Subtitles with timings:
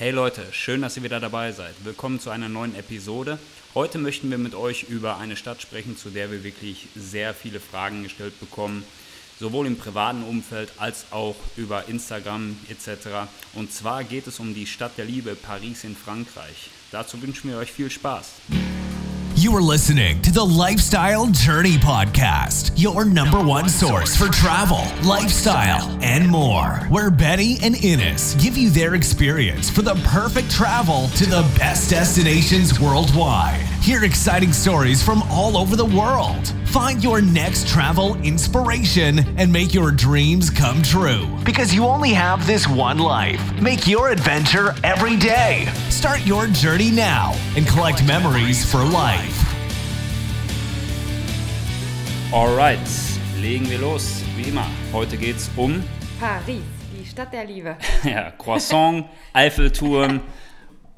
[0.00, 1.74] Hey Leute, schön, dass ihr wieder dabei seid.
[1.84, 3.38] Willkommen zu einer neuen Episode.
[3.74, 7.60] Heute möchten wir mit euch über eine Stadt sprechen, zu der wir wirklich sehr viele
[7.60, 8.82] Fragen gestellt bekommen,
[9.38, 13.28] sowohl im privaten Umfeld als auch über Instagram etc.
[13.52, 16.70] Und zwar geht es um die Stadt der Liebe, Paris in Frankreich.
[16.90, 18.36] Dazu wünschen wir euch viel Spaß.
[19.50, 25.98] You are listening to the Lifestyle Journey Podcast, your number one source for travel, lifestyle,
[26.00, 26.86] and more.
[26.88, 31.90] Where Benny and Innes give you their experience for the perfect travel to the best
[31.90, 33.66] destinations worldwide.
[33.80, 36.48] Hear exciting stories from all over the world.
[36.66, 41.26] Find your next travel inspiration and make your dreams come true.
[41.46, 43.40] Because you only have this one life.
[43.58, 45.64] Make your adventure every day.
[45.88, 49.34] Start your journey now and collect memories for life.
[52.34, 52.86] Alright,
[53.40, 54.22] legen wir los.
[54.36, 55.82] Wie immer, heute geht es um
[56.20, 56.60] Paris,
[56.92, 57.76] die Stadt der Liebe.
[58.04, 60.20] ja, Croissant, Eiffelturm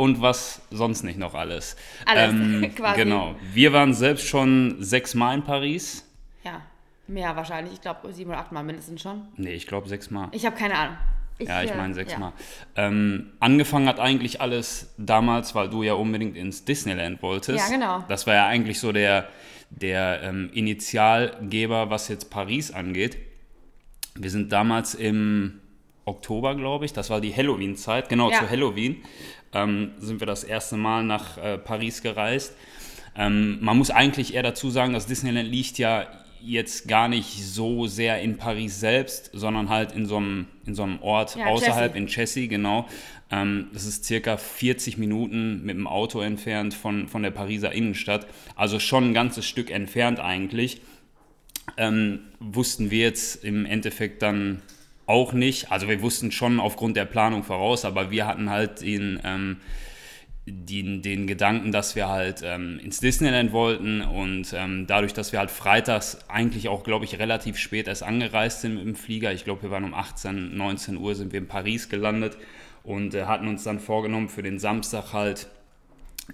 [0.03, 1.77] und was sonst nicht noch alles.
[2.13, 3.05] Ähm, Alles, quasi.
[3.05, 3.37] Genau.
[3.53, 6.05] Wir waren selbst schon sechsmal in Paris.
[6.43, 6.61] Ja,
[7.07, 7.75] mehr wahrscheinlich.
[7.75, 9.23] Ich glaube sieben oder acht Mal mindestens schon.
[9.37, 10.29] Nee, ich glaube sechsmal.
[10.33, 10.97] Ich habe keine Ahnung.
[11.39, 11.95] Ja, ich äh, meine ja.
[11.95, 12.33] sechsmal.
[12.75, 17.61] Ähm, angefangen hat eigentlich alles damals, weil du ja unbedingt ins Disneyland wolltest.
[17.61, 18.05] Ja, genau.
[18.09, 19.29] Das war ja eigentlich so der,
[19.71, 23.19] der ähm, Initialgeber, was jetzt Paris angeht.
[24.17, 25.62] Wir sind damals im
[26.05, 28.39] Oktober, glaube ich, das war die Halloween-Zeit, genau Ja.
[28.41, 29.03] zu Halloween,
[29.53, 32.55] ähm, sind wir das erste Mal nach äh, Paris gereist.
[33.17, 36.07] Ähm, man muss eigentlich eher dazu sagen, dass Disneyland liegt ja
[36.45, 40.83] jetzt gar nicht so sehr in Paris selbst, sondern halt in so einem, in so
[40.83, 41.99] einem Ort Ja, außerhalb Chessy.
[42.03, 42.89] in Chessy, genau.
[43.31, 48.27] Ähm, das ist circa 40 Minuten mit dem Auto entfernt von, von der Pariser Innenstadt.
[48.57, 50.81] Also schon ein ganzes Stück entfernt eigentlich.
[51.77, 54.63] Ähm, wussten wir jetzt im Endeffekt dann
[55.13, 55.71] auch nicht.
[55.71, 59.59] Also wir wussten schon aufgrund der Planung voraus, aber wir hatten halt den, ähm,
[60.47, 65.39] den, den Gedanken, dass wir halt ähm, ins Disneyland wollten und ähm, dadurch, dass wir
[65.39, 69.45] halt freitags eigentlich auch, glaube ich, relativ spät erst angereist sind mit dem Flieger, ich
[69.45, 72.39] glaube, wir waren um 18, 19 Uhr sind wir in Paris gelandet
[72.83, 75.47] und äh, hatten uns dann vorgenommen, für den Samstag halt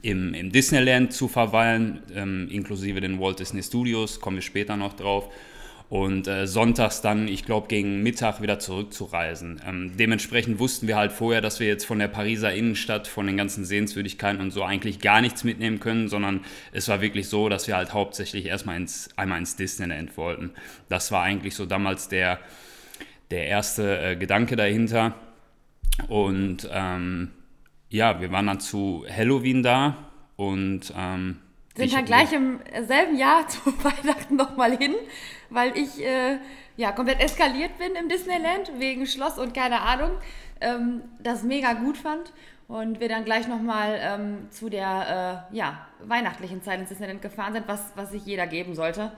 [0.03, 4.95] im, im Disneyland zu verweilen, ähm, inklusive den Walt Disney Studios, kommen wir später noch
[4.95, 5.31] drauf.
[5.89, 9.63] Und äh, sonntags dann, ich glaube, gegen Mittag wieder zurückzureisen.
[9.67, 13.39] Ähm, dementsprechend wussten wir halt vorher, dass wir jetzt von der Pariser Innenstadt, von den
[13.39, 17.69] ganzen Sehenswürdigkeiten und so eigentlich gar nichts mitnehmen können, sondern es war wirklich so, dass
[17.69, 20.51] wir halt hauptsächlich erstmal ins, einmal ins Disneyland wollten.
[20.91, 22.39] Das war eigentlich so damals der,
[23.31, 25.15] der erste äh, Gedanke dahinter.
[26.07, 27.31] Und ähm,
[27.89, 29.97] ja, wir waren dann zu Halloween da
[30.37, 31.39] und ähm,
[31.79, 34.95] Sind dann gleich im selben Jahr zu Weihnachten nochmal hin,
[35.51, 36.39] weil ich äh,
[36.77, 40.11] ja, komplett eskaliert bin im Disneyland wegen Schloss und keine Ahnung.
[40.61, 42.33] Ähm, das mega gut fand.
[42.69, 47.55] Und wir dann gleich nochmal ähm, zu der äh, ja, weihnachtlichen Zeit ins Disneyland gefahren
[47.55, 49.11] sind, was, was sich jeder geben sollte.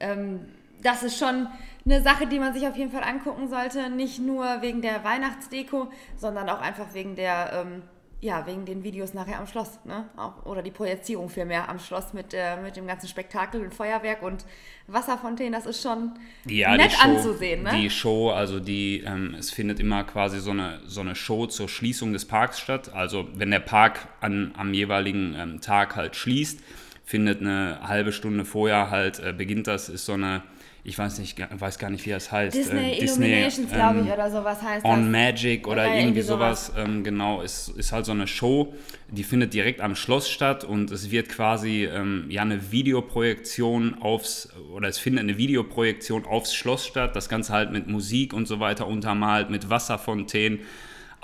[0.00, 0.40] Ähm,
[0.82, 1.48] das ist schon
[1.84, 3.90] eine Sache, die man sich auf jeden Fall angucken sollte.
[3.90, 7.82] Nicht nur wegen der Weihnachtsdeko, sondern auch einfach wegen der, ähm,
[8.24, 9.78] ja, wegen den Videos nachher am Schloss.
[9.84, 10.06] Ne?
[10.44, 14.46] Oder die Projizierung vielmehr am Schloss mit, äh, mit dem ganzen Spektakel und Feuerwerk und
[14.86, 15.52] Wasserfontänen.
[15.52, 16.12] Das ist schon
[16.46, 17.64] ja, nett Show, anzusehen.
[17.64, 17.70] Ne?
[17.74, 21.68] Die Show, also die, ähm, es findet immer quasi so eine, so eine Show zur
[21.68, 22.94] Schließung des Parks statt.
[22.94, 26.60] Also wenn der Park an, am jeweiligen ähm, Tag halt schließt,
[27.04, 30.42] findet eine halbe Stunde vorher halt, äh, beginnt das, ist so eine,
[30.86, 32.54] ich weiß nicht, weiß gar nicht, wie das heißt.
[32.54, 35.10] Disney äh, Illuminations, glaube ich, ähm, oder sowas heißt On das.
[35.10, 38.74] Magic oder, Oder irgendwie irgendwie sowas, ähm, genau, ist, ist halt so eine Show,
[39.08, 44.50] die findet direkt am Schloss statt und es wird quasi ähm, ja eine Videoprojektion aufs,
[44.74, 48.60] oder es findet eine Videoprojektion aufs Schloss statt, das Ganze halt mit Musik und so
[48.60, 50.60] weiter untermalt, mit Wasserfontänen.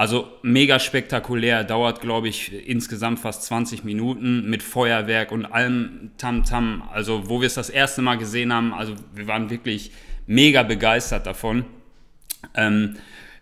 [0.00, 6.82] Also mega spektakulär, dauert glaube ich insgesamt fast 20 Minuten mit Feuerwerk und allem Tamtam.
[6.90, 9.92] Also wo wir es das erste Mal gesehen haben, also wir waren wirklich
[10.26, 11.66] mega begeistert davon.
[12.54, 12.96] Ähm,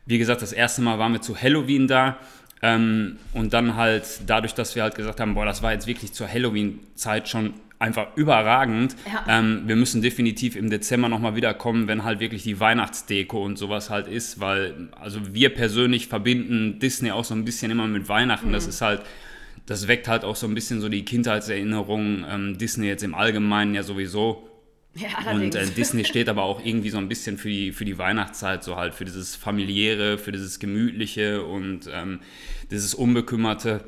[0.05, 2.19] wie gesagt, das erste Mal waren wir zu Halloween da.
[2.61, 6.13] Ähm, und dann halt dadurch, dass wir halt gesagt haben, boah, das war jetzt wirklich
[6.13, 8.97] zur Halloween-Zeit schon einfach überragend.
[9.07, 9.39] Ja.
[9.39, 13.89] Ähm, wir müssen definitiv im Dezember nochmal wiederkommen, wenn halt wirklich die Weihnachtsdeko und sowas
[13.91, 18.53] halt ist, weil also wir persönlich verbinden Disney auch so ein bisschen immer mit Weihnachten.
[18.53, 19.03] Das ist halt,
[19.67, 22.25] das weckt halt auch so ein bisschen so die Kindheitserinnerungen.
[22.29, 24.49] Ähm, Disney jetzt im Allgemeinen ja sowieso.
[24.95, 25.55] Ja, Und allerdings.
[25.55, 28.77] äh, Disney steht aber auch irgendwie so ein bisschen für die, für die Weihnachtszeit, so
[28.77, 32.21] halt für dieses familiäre, für dieses gemütliche und ähm,
[32.71, 33.85] dieses unbekümmerte.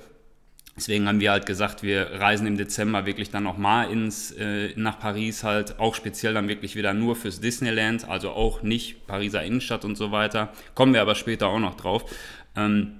[0.80, 4.98] Deswegen haben wir halt gesagt, wir reisen im Dezember wirklich dann nochmal ins äh, nach
[4.98, 9.84] Paris halt, auch speziell dann wirklich wieder nur fürs Disneyland, also auch nicht Pariser Innenstadt
[9.84, 10.48] und so weiter.
[10.74, 12.10] Kommen wir aber später auch noch drauf.
[12.56, 12.99] Ähm,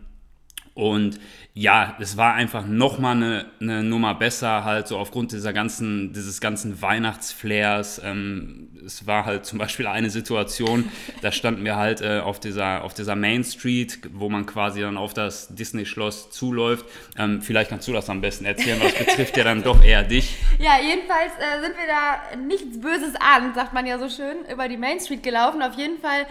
[0.81, 1.21] Und
[1.53, 6.41] ja, es war einfach nochmal eine, eine Nummer besser, halt so aufgrund dieser ganzen, dieses
[6.41, 8.00] ganzen Weihnachtsflairs.
[8.03, 10.91] Ähm, es war halt zum Beispiel eine Situation,
[11.21, 14.97] da standen wir halt äh, auf, dieser, auf dieser Main Street, wo man quasi dann
[14.97, 16.87] auf das Disney-Schloss zuläuft.
[17.19, 20.37] Ähm, vielleicht kannst du das am besten erzählen, was betrifft ja dann doch eher dich.
[20.59, 24.67] Ja, jedenfalls äh, sind wir da nichts Böses an, sagt man ja so schön, über
[24.67, 25.61] die Main Street gelaufen.
[25.61, 26.26] Auf jeden Fall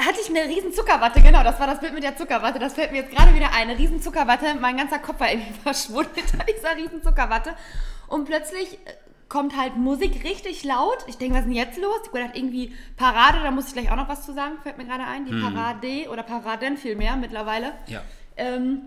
[0.00, 2.92] hatte ich eine riesen Zuckerwatte, genau, das war das Bild mit der Zuckerwatte, das fällt
[2.92, 6.44] mir jetzt gerade wieder ein, eine riesen Zuckerwatte, mein ganzer Kopf war irgendwie verschwunden hinter
[6.44, 7.54] dieser riesen Zuckerwatte.
[8.08, 8.92] Und plötzlich äh,
[9.28, 12.00] kommt halt Musik richtig laut, ich denke, was ist denn jetzt los?
[12.04, 14.84] Ich gedacht, irgendwie Parade, da muss ich gleich auch noch was zu sagen, fällt mir
[14.84, 15.42] gerade ein, die hm.
[15.42, 17.72] Parade oder Paraden vielmehr mittlerweile.
[17.86, 18.02] Ja.
[18.36, 18.82] Ähm,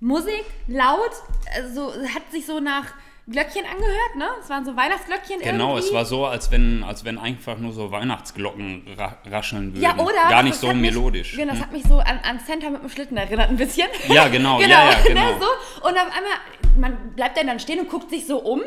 [0.00, 1.12] Musik, laut,
[1.54, 2.92] also hat sich so nach
[3.28, 4.28] Glöckchen angehört, ne?
[4.40, 5.86] Es waren so Weihnachtsglöckchen Genau, irgendwie.
[5.86, 9.82] es war so, als wenn, als wenn einfach nur so Weihnachtsglocken ra rascheln würden.
[9.82, 10.28] Ja, oder?
[10.28, 11.32] Gar nicht so melodisch.
[11.32, 11.66] Mich, genau, das hm.
[11.66, 13.88] hat mich so an, an Center mit dem Schlitten erinnert ein bisschen.
[14.08, 15.38] Ja, genau, genau, ja, ja, ne, genau.
[15.38, 15.88] So.
[15.88, 16.32] Und auf einmal,
[16.76, 18.60] man bleibt dann, dann stehen und guckt sich so um.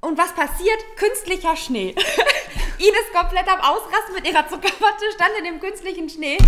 [0.00, 0.78] Und was passiert?
[0.96, 1.90] Künstlicher Schnee.
[2.78, 6.38] Ines komplett am Ausrasten mit ihrer Zuckerwatte, stand in dem künstlichen Schnee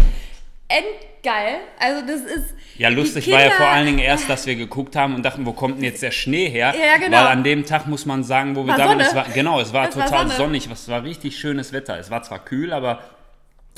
[0.68, 1.60] endgeil.
[1.78, 2.54] Also das ist.
[2.78, 5.52] Ja, lustig war ja vor allen Dingen erst, dass wir geguckt haben und dachten, wo
[5.52, 6.74] kommt denn jetzt der Schnee her?
[6.74, 7.18] Ja, genau.
[7.18, 9.72] Weil an dem Tag muss man sagen, wo wir da waren, es war genau, es
[9.72, 11.98] war es total war sonnig, es war richtig schönes Wetter.
[11.98, 13.00] Es war zwar kühl, aber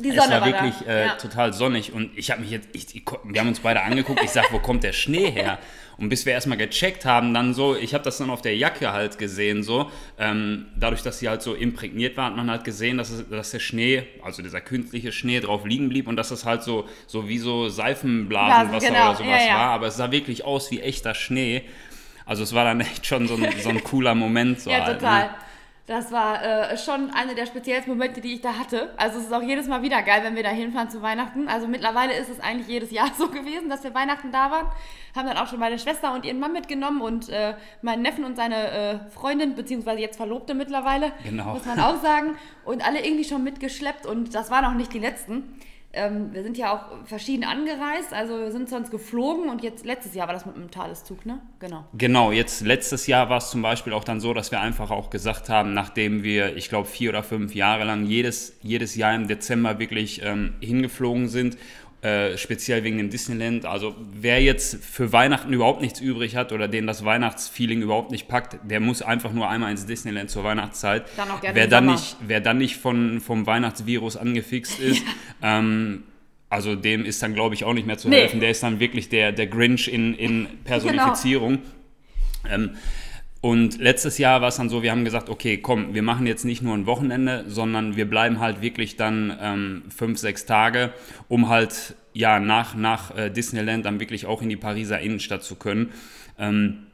[0.00, 1.14] die Sonne es war, war wirklich äh, ja.
[1.14, 4.30] total sonnig und ich habe mich jetzt, ich, ich, wir haben uns beide angeguckt, ich
[4.30, 5.58] sag, wo kommt der Schnee her?
[5.96, 8.92] Und bis wir erstmal gecheckt haben, dann so, ich habe das dann auf der Jacke
[8.92, 9.88] halt gesehen, so,
[10.18, 13.52] ähm, dadurch, dass sie halt so imprägniert war, hat man halt gesehen, dass, es, dass
[13.52, 17.28] der Schnee, also dieser künstliche Schnee drauf liegen blieb und dass das halt so, so
[17.28, 19.10] wie so Seifenblasenwasser genau.
[19.10, 19.54] oder sowas ja, ja.
[19.54, 21.62] war, aber es sah wirklich aus wie echter Schnee.
[22.26, 24.60] Also es war dann echt schon so ein, so ein cooler Moment.
[24.60, 25.26] So ja, halt, total.
[25.26, 25.30] Ne?
[25.86, 28.94] Das war äh, schon einer der speziellsten Momente, die ich da hatte.
[28.96, 31.46] Also es ist auch jedes Mal wieder geil, wenn wir da hinfahren zu Weihnachten.
[31.46, 34.66] Also mittlerweile ist es eigentlich jedes Jahr so gewesen, dass wir Weihnachten da waren.
[35.14, 38.34] Haben dann auch schon meine Schwester und ihren Mann mitgenommen und äh, meinen Neffen und
[38.34, 41.52] seine äh, Freundin, beziehungsweise jetzt Verlobte mittlerweile, genau.
[41.52, 42.38] muss man auch sagen.
[42.64, 45.60] Und alle irgendwie schon mitgeschleppt und das waren auch nicht die letzten.
[45.94, 50.14] Ähm, wir sind ja auch verschieden angereist, also wir sind sonst geflogen und jetzt letztes
[50.14, 51.40] Jahr war das mit einem Thaleszug, ne?
[51.60, 51.84] Genau.
[51.94, 55.10] Genau, jetzt letztes Jahr war es zum Beispiel auch dann so, dass wir einfach auch
[55.10, 59.28] gesagt haben, nachdem wir, ich glaube, vier oder fünf Jahre lang jedes, jedes Jahr im
[59.28, 61.56] Dezember wirklich ähm, hingeflogen sind
[62.04, 63.64] äh, speziell wegen dem Disneyland.
[63.64, 68.28] Also wer jetzt für Weihnachten überhaupt nichts übrig hat oder den das Weihnachtsfeeling überhaupt nicht
[68.28, 71.06] packt, der muss einfach nur einmal ins Disneyland zur Weihnachtszeit.
[71.16, 75.02] Dann auch gerne wer, dann nicht, wer dann nicht von, vom Weihnachtsvirus angefixt ist,
[75.42, 75.60] ja.
[75.60, 76.02] ähm,
[76.50, 78.16] also dem ist dann, glaube ich, auch nicht mehr zu nee.
[78.16, 78.38] helfen.
[78.38, 81.60] Der ist dann wirklich der, der Grinch in, in Personifizierung.
[82.42, 82.54] Genau.
[82.54, 82.76] Ähm,
[83.44, 86.46] und letztes Jahr war es dann so, wir haben gesagt, okay, komm, wir machen jetzt
[86.46, 90.94] nicht nur ein Wochenende, sondern wir bleiben halt wirklich dann ähm, fünf, sechs Tage,
[91.28, 95.56] um halt ja nach, nach äh, Disneyland dann wirklich auch in die Pariser Innenstadt zu
[95.56, 95.92] können.
[96.38, 96.86] Ähm,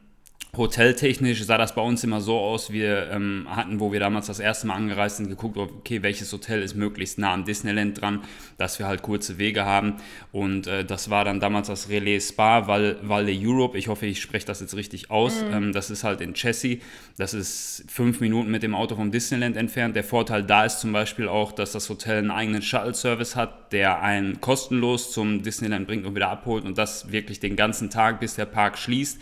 [0.57, 4.41] Hoteltechnisch sah das bei uns immer so aus, wir ähm, hatten, wo wir damals das
[4.41, 8.19] erste Mal angereist sind, geguckt, okay, welches Hotel ist möglichst nah am Disneyland dran,
[8.57, 9.95] dass wir halt kurze Wege haben.
[10.33, 13.77] Und äh, das war dann damals das Relais Spa Val, Val de Europe.
[13.77, 15.41] Ich hoffe, ich spreche das jetzt richtig aus.
[15.41, 15.53] Mhm.
[15.53, 16.81] Ähm, das ist halt in Chessy.
[17.17, 19.95] Das ist fünf Minuten mit dem Auto vom Disneyland entfernt.
[19.95, 24.01] Der Vorteil da ist zum Beispiel auch, dass das Hotel einen eigenen Shuttle-Service hat, der
[24.01, 28.35] einen kostenlos zum Disneyland bringt und wieder abholt und das wirklich den ganzen Tag, bis
[28.35, 29.17] der Park schließt.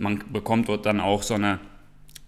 [0.00, 1.60] Man bekommt dort dann auch so eine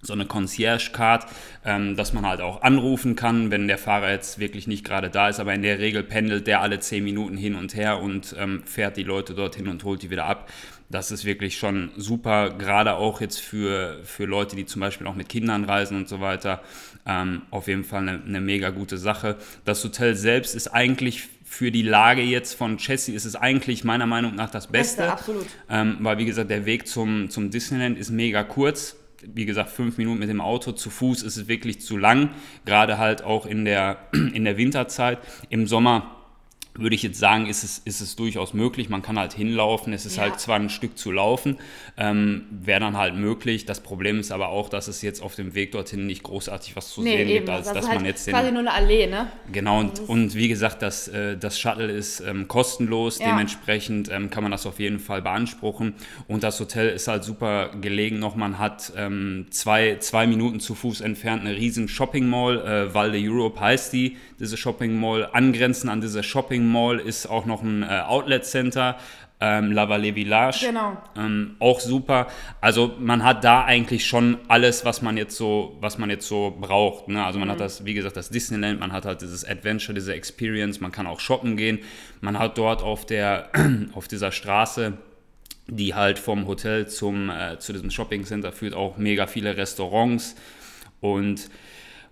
[0.02, 1.26] so eine Concierge-Card,
[1.64, 5.28] ähm, dass man halt auch anrufen kann, wenn der Fahrer jetzt wirklich nicht gerade da
[5.28, 5.38] ist.
[5.38, 8.96] Aber in der Regel pendelt der alle 10 Minuten hin und her und ähm, fährt
[8.96, 10.50] die Leute dorthin und holt die wieder ab.
[10.90, 15.14] Das ist wirklich schon super, gerade auch jetzt für, für Leute, die zum Beispiel auch
[15.14, 16.62] mit Kindern reisen und so weiter.
[17.06, 19.36] Ähm, auf jeden Fall eine, eine mega gute Sache.
[19.64, 24.06] Das Hotel selbst ist eigentlich für die Lage jetzt von Chessie ist es eigentlich meiner
[24.06, 25.02] Meinung nach das Beste.
[25.02, 25.46] Beste absolut.
[25.68, 28.96] Ähm, weil, wie gesagt, der Weg zum, zum Disneyland ist mega kurz.
[29.22, 30.72] Wie gesagt, fünf Minuten mit dem Auto.
[30.72, 32.30] Zu Fuß ist es wirklich zu lang.
[32.64, 35.18] Gerade halt auch in der, in der Winterzeit.
[35.50, 36.21] Im Sommer
[36.74, 38.88] würde ich jetzt sagen, ist es, ist es durchaus möglich.
[38.88, 39.92] Man kann halt hinlaufen.
[39.92, 40.22] Es ist ja.
[40.22, 41.58] halt zwar ein Stück zu laufen,
[41.98, 43.66] ähm, wäre dann halt möglich.
[43.66, 46.90] Das Problem ist aber auch, dass es jetzt auf dem Weg dorthin nicht großartig was
[46.90, 47.38] zu nee, sehen eben.
[47.38, 49.30] gibt, als das dass halt man jetzt quasi den, nur eine Allee, ne?
[49.52, 53.18] Genau und, und wie gesagt, das, äh, das Shuttle ist ähm, kostenlos.
[53.18, 53.26] Ja.
[53.26, 55.94] Dementsprechend ähm, kann man das auf jeden Fall beanspruchen.
[56.26, 58.34] Und das Hotel ist halt super gelegen noch.
[58.34, 62.60] Man hat ähm, zwei, zwei Minuten zu Fuß entfernt eine riesen Shopping Mall.
[62.60, 65.28] Äh, Val de Europe heißt die, diese Shopping Mall.
[65.32, 68.96] Angrenzend an diese Shopping Shopping Mall ist auch noch ein äh, Outlet Center.
[69.44, 70.66] ähm, La Vallée Village.
[70.68, 70.96] Genau.
[71.16, 72.28] Ähm, auch super.
[72.60, 76.56] Also man hat da eigentlich schon alles, was man jetzt so, was man jetzt so
[76.60, 77.08] braucht.
[77.08, 77.24] Ne?
[77.24, 77.52] Also man Mhm.
[77.54, 81.08] hat das, wie gesagt, das Disneyland, man hat halt dieses Adventure, diese Experience, man kann
[81.08, 81.80] auch shoppen gehen.
[82.20, 83.48] Man hat dort auf der,
[83.94, 84.92] auf dieser Straße,
[85.66, 90.36] die halt vom Hotel zum, äh, zu diesem Shopping Center führt, auch mega viele Restaurants.
[91.00, 91.50] Und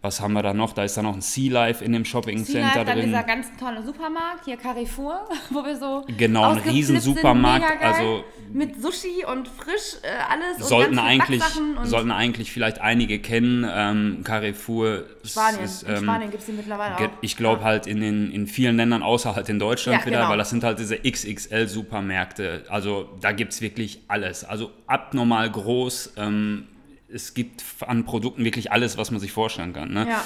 [0.02, 0.72] was haben wir da noch?
[0.72, 3.06] Da ist dann noch ein Sea Life in dem Shopping Sea Center Life, dann drin.
[3.08, 7.92] dieser ganz tolle Supermarkt, hier Carrefour, wo wir so Genau, ein riesen sind, Supermarkt, geil,
[7.92, 12.80] also- mit Sushi und frisch äh, alles sollten und ganz viel eigentlich, sollten eigentlich vielleicht
[12.80, 13.64] einige kennen.
[13.72, 15.62] Ähm, Carrefour Spanien.
[15.62, 17.10] ist, in ähm, Spanien gibt es die mittlerweile auch.
[17.20, 20.30] ich glaube halt in, den, in vielen Ländern, außer halt in Deutschland Ja, wieder, genau.
[20.30, 22.64] weil das sind halt diese XXL-Supermärkte.
[22.68, 24.44] Also da gibt es wirklich alles.
[24.44, 26.14] Also abnormal groß.
[26.16, 26.66] Ähm,
[27.12, 29.92] es gibt an Produkten wirklich alles, was man sich vorstellen kann.
[29.92, 30.06] Ne?
[30.08, 30.24] Ja.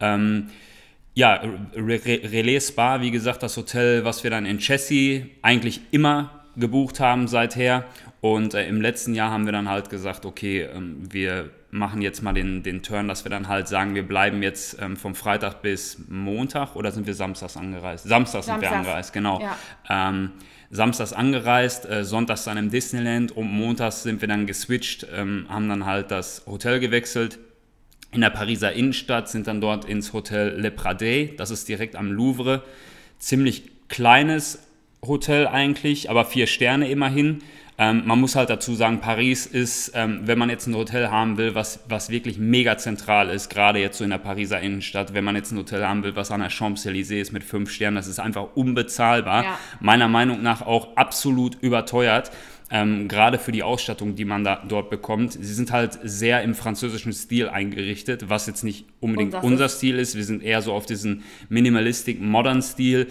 [0.00, 0.50] Ähm,
[1.14, 1.40] ja,
[1.74, 6.44] Re Re Relais Spa, wie gesagt, das Hotel, was wir dann in Chessy eigentlich immer
[6.56, 7.84] gebucht haben seither.
[8.20, 12.22] Und äh, im letzten Jahr haben wir dann halt gesagt, okay, ähm, wir machen jetzt
[12.22, 15.62] mal den, den Turn, dass wir dann halt sagen, wir bleiben jetzt ähm, vom Freitag
[15.62, 18.06] bis Montag oder sind wir samstags angereist?
[18.06, 18.86] Samstags, sind wir Samstags.
[18.86, 19.40] angereist, genau.
[19.40, 19.56] Ja.
[19.88, 20.32] Ähm,
[20.70, 25.68] samstags angereist, äh, sonntags dann im Disneyland und montags sind wir dann geswitcht, ähm, haben
[25.68, 27.38] dann halt das Hotel gewechselt
[28.12, 32.10] in der Pariser Innenstadt, sind dann dort ins Hotel Le Pradet, das ist direkt am
[32.12, 32.62] Louvre.
[33.18, 34.60] Ziemlich kleines
[35.04, 37.42] Hotel eigentlich, aber vier Sterne immerhin.
[37.78, 41.36] Ähm, man muss halt dazu sagen, Paris ist, ähm, wenn man jetzt ein Hotel haben
[41.36, 45.24] will, was, was wirklich mega zentral ist, gerade jetzt so in der Pariser Innenstadt, wenn
[45.24, 48.06] man jetzt ein Hotel haben will, was an der Champs-Élysées ist mit fünf Sternen, das
[48.06, 49.44] ist einfach unbezahlbar.
[49.44, 49.58] Ja.
[49.80, 52.30] Meiner Meinung nach auch absolut überteuert.
[52.68, 55.34] Ähm, gerade für die Ausstattung, die man da dort bekommt.
[55.34, 59.76] Sie sind halt sehr im französischen Stil eingerichtet, was jetzt nicht unbedingt unser ist.
[59.76, 60.16] Stil ist.
[60.16, 63.06] Wir sind eher so auf diesen Minimalistic Modern Stil.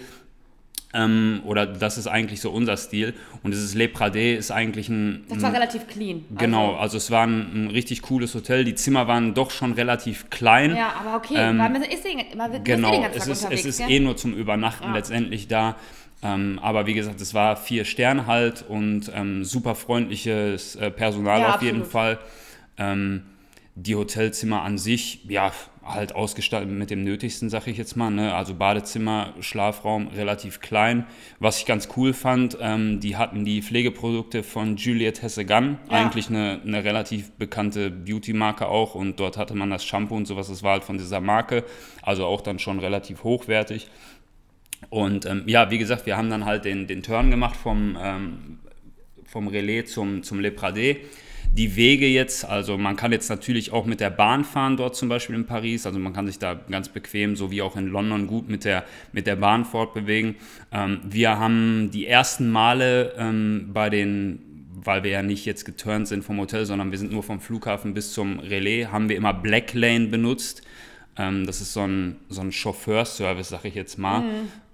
[0.96, 3.12] Ähm, oder das ist eigentlich so unser Stil.
[3.42, 5.24] Und dieses Le Pradet ist eigentlich ein.
[5.28, 6.24] Das war relativ clean.
[6.38, 8.64] Genau, Also, also es war ein, ein richtig cooles Hotel.
[8.64, 10.74] Die Zimmer waren doch schon relativ klein.
[10.74, 13.42] ja, aber okay, Ähm, man ist, eh- man ist Genau, den ganzen es Tag ist,
[13.42, 13.60] unterwegs.
[13.60, 13.90] es ist gell?
[13.90, 14.92] eh nur zum Übernachten Ja.
[14.94, 15.76] letztendlich da.
[16.22, 21.40] Ähm, aber wie gesagt, es war vier Sterne halt und ähm, super freundliches äh, Personal
[21.42, 21.92] Ja, auf jeden absolut.
[21.92, 22.18] Fall.
[22.78, 23.22] Ähm,
[23.74, 25.52] die Hotelzimmer an sich, ja,
[25.86, 28.10] halt ausgestattet mit dem Nötigsten, sag ich jetzt mal.
[28.10, 28.34] Ne?
[28.34, 31.06] Also Badezimmer, Schlafraum relativ klein.
[31.38, 35.98] Was ich ganz cool fand, ähm, die hatten die Pflegeprodukte von Juliette Hessegan, Ja.
[35.98, 38.94] eigentlich eine, eine relativ bekannte Beauty-Marke auch.
[38.94, 41.64] Und dort hatte man das Shampoo und sowas, das war halt von dieser Marke.
[42.02, 43.88] Also auch dann schon relativ hochwertig.
[44.90, 48.58] Und ähm, ja, wie gesagt, wir haben dann halt den, den Turn gemacht vom, ähm,
[49.24, 50.98] vom Relais zum, zum Le Pradet.
[51.56, 55.08] Die Wege jetzt, also man kann jetzt natürlich auch mit der Bahn fahren dort zum
[55.08, 58.26] Beispiel in Paris, also man kann sich da ganz bequem, so wie auch in London,
[58.26, 60.34] gut mit der, mit der Bahn fortbewegen.
[60.70, 64.42] Ähm, wir haben die ersten Male ähm, bei den
[64.86, 67.92] weil wir ja nicht jetzt geturnt sind vom Hotel, sondern wir sind nur vom Flughafen
[67.92, 70.62] bis zum Relais, haben wir immer Black Lane benutzt.
[71.18, 74.22] Ähm, das ist so ein, so ein Chauffeurservice, sag ich jetzt mal.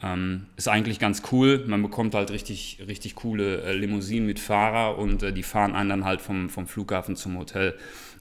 [0.02, 1.64] Ähm, ist eigentlich ganz cool.
[1.66, 5.90] Man bekommt halt richtig, richtig coole äh, Limousinen mit Fahrer und äh, die fahren einen
[5.90, 7.74] dann halt vom, vom Flughafen zum Hotel.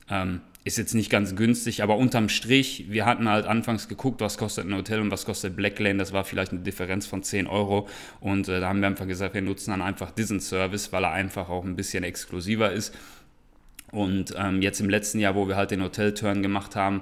[0.10, 4.38] Ähm, ist jetzt nicht ganz günstig, aber unterm Strich, wir hatten halt anfangs geguckt, was
[4.38, 5.98] kostet ein Hotel und was kostet Black Lane.
[5.98, 7.88] Das war vielleicht eine Differenz von 10 Euro.
[8.20, 11.12] Und äh, da haben wir einfach gesagt, wir nutzen dann einfach diesen Service, weil er
[11.12, 12.94] einfach auch ein bisschen exklusiver ist.
[13.92, 17.02] Und ähm, jetzt im letzten Jahr, wo wir halt den Hotelturn gemacht haben,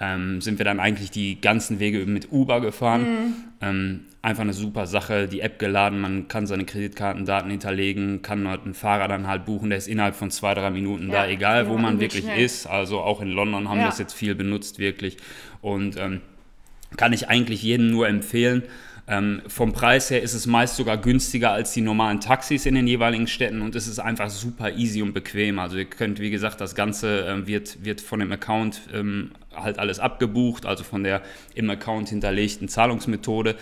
[0.00, 3.34] ähm, sind wir dann eigentlich die ganzen Wege mit Uber gefahren.
[3.60, 8.64] Ähm, einfach eine super Sache, die App geladen, man kann seine Kreditkartendaten hinterlegen, kann halt
[8.64, 11.64] einen Fahrer dann halt buchen, der ist innerhalb von zwei, drei Minuten da, Ja, egal
[11.64, 12.44] ja, wo man wirklich schnell.
[12.44, 12.66] ist.
[12.66, 13.84] Also auch in London haben Ja.
[13.84, 15.16] wir es jetzt viel benutzt, wirklich.
[15.60, 16.20] Und ähm,
[16.96, 18.62] kann ich eigentlich jedem nur empfehlen.
[19.06, 22.86] Ähm, vom Preis her ist es meist sogar günstiger als die normalen Taxis in den
[22.86, 25.58] jeweiligen Städten und es ist einfach super easy und bequem.
[25.58, 29.78] Also ihr könnt, wie gesagt, das Ganze ähm, wird, wird von dem Account ähm, halt
[29.78, 31.22] alles abgebucht, also von der
[31.54, 33.56] im Account hinterlegten Zahlungsmethode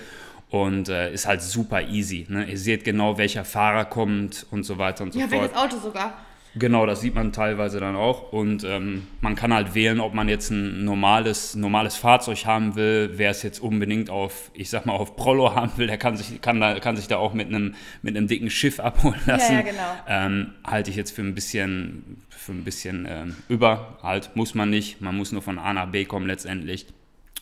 [0.50, 2.26] und äh, ist halt super easy.
[2.28, 2.44] Ne?
[2.44, 5.40] Ihr seht genau, welcher Fahrer kommt und so weiter und so Ja, fort.
[5.42, 6.14] welches Auto sogar.
[6.54, 8.30] Genau, das sieht man teilweise dann auch.
[8.30, 13.12] Und ähm, man kann halt wählen, ob man jetzt ein normales, normales Fahrzeug haben will.
[13.14, 16.42] Wer es jetzt unbedingt auf, ich sag mal, auf Prollo haben will, der kann sich,
[16.42, 19.54] kann da, kann sich da auch mit einem, mit einem dicken Schiff abholen lassen.
[19.54, 19.94] ja, genau.
[20.06, 23.98] Ähm, halte ich jetzt für ein bisschen, für ein bisschen ähm, über.
[24.02, 25.00] Halt muss man nicht.
[25.00, 26.86] Man muss nur von A nach B kommen letztendlich.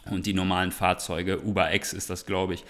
[0.06, 2.64] Und die normalen Fahrzeuge, Uber X ist das, glaube ich,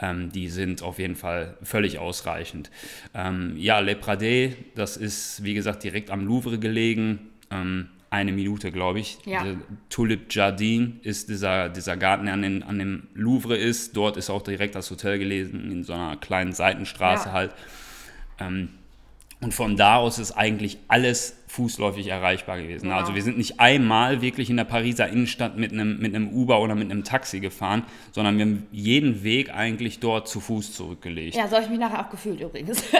[0.00, 2.70] ähm, die sind auf jeden Fall völlig ausreichend.
[3.14, 7.30] Ähm, ja, Le Pradet, das ist, wie gesagt, direkt am Louvre gelegen.
[7.50, 9.18] Ähm, eine Minute, glaube ich.
[9.26, 9.44] Ja.
[9.90, 13.96] Tulip Jardin ist dieser, dieser Garten, der an, den, an dem Louvre ist.
[13.96, 17.32] Dort ist auch direkt das Hotel gelesen, in so einer kleinen Seitenstraße Ja.
[17.32, 17.54] halt.
[18.38, 18.70] Ähm,
[19.40, 22.84] und von da aus ist eigentlich alles fußläufig erreichbar gewesen.
[22.84, 22.96] Genau.
[22.96, 26.60] Also wir sind nicht einmal wirklich in der Pariser Innenstadt mit einem, mit einem Uber
[26.60, 31.34] oder mit einem Taxi gefahren, sondern wir haben jeden Weg eigentlich dort zu Fuß zurückgelegt.
[31.34, 32.84] Ja, so habe ich mich nachher auch gefühlt übrigens.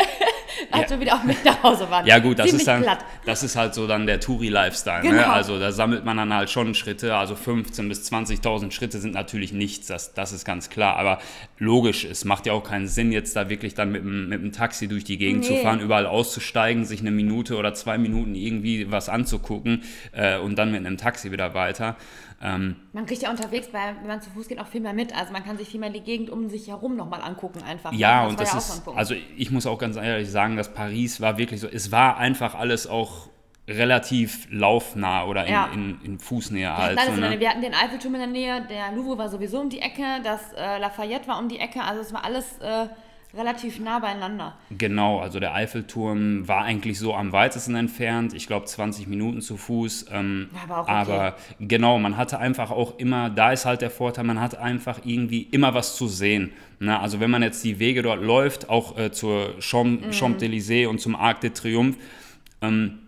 [0.72, 2.04] Als wir wieder auf mich nach Hause waren.
[2.04, 3.04] Ja gut, das Ziemlich ist, dann, glatt.
[3.24, 5.04] das ist halt so dann der Touri-Lifestyle.
[5.04, 5.10] Ne?
[5.10, 5.28] Genau.
[5.30, 7.14] Also da sammelt man dann halt schon Schritte.
[7.14, 10.96] Also 15.000 bis 20.000 Schritte sind natürlich nichts, das, das ist ganz klar.
[10.96, 11.20] Aber
[11.58, 14.88] logisch, es macht ja auch keinen Sinn, jetzt da wirklich dann mit mit dem Taxi
[14.88, 15.62] durch die Gegend zu Nee.
[15.62, 20.70] fahren, überall auszusteigen, sich eine Minute oder zwei Minuten irgendwie was anzugucken äh, und dann
[20.70, 21.96] mit einem Taxi wieder weiter.
[22.40, 25.16] Ähm, Man kriegt ja unterwegs, bei, wenn man zu Fuß geht, auch viel mehr mit.
[25.16, 27.92] Also man kann sich viel mehr die Gegend um sich herum nochmal angucken einfach.
[27.92, 30.72] Ja, das und das ja so ist, also ich muss auch ganz ehrlich sagen, dass
[30.72, 33.28] Paris war wirklich so, es war einfach alles auch
[33.66, 35.68] relativ laufnah oder in, Ja.
[35.74, 36.98] in, in Fußnähe Wir halt.
[36.98, 37.40] hatten, alles So, ne?
[37.40, 40.40] Wir hatten den Eiffelturm in der Nähe, der Louvre war sowieso um die Ecke, das
[40.56, 42.86] äh, Lafayette war um die Ecke, also es war alles äh,
[43.36, 44.56] relativ nah beieinander.
[44.70, 49.56] Genau, also der Eiffelturm war eigentlich so am weitesten entfernt, ich glaube 20 Minuten zu
[49.56, 50.06] Fuß.
[50.12, 50.90] Ähm, aber auch okay.
[50.92, 55.00] aber genau, man hatte einfach auch immer, da ist halt der Vorteil, man hat einfach
[55.04, 56.52] irgendwie immer was zu sehen.
[56.80, 56.98] Ne?
[56.98, 60.10] Also wenn man jetzt die Wege dort läuft, auch äh, zur Champ- Mhm.
[60.12, 61.98] Champs-Élysées und zum Arc de Triomphe,
[62.62, 62.98] ähm,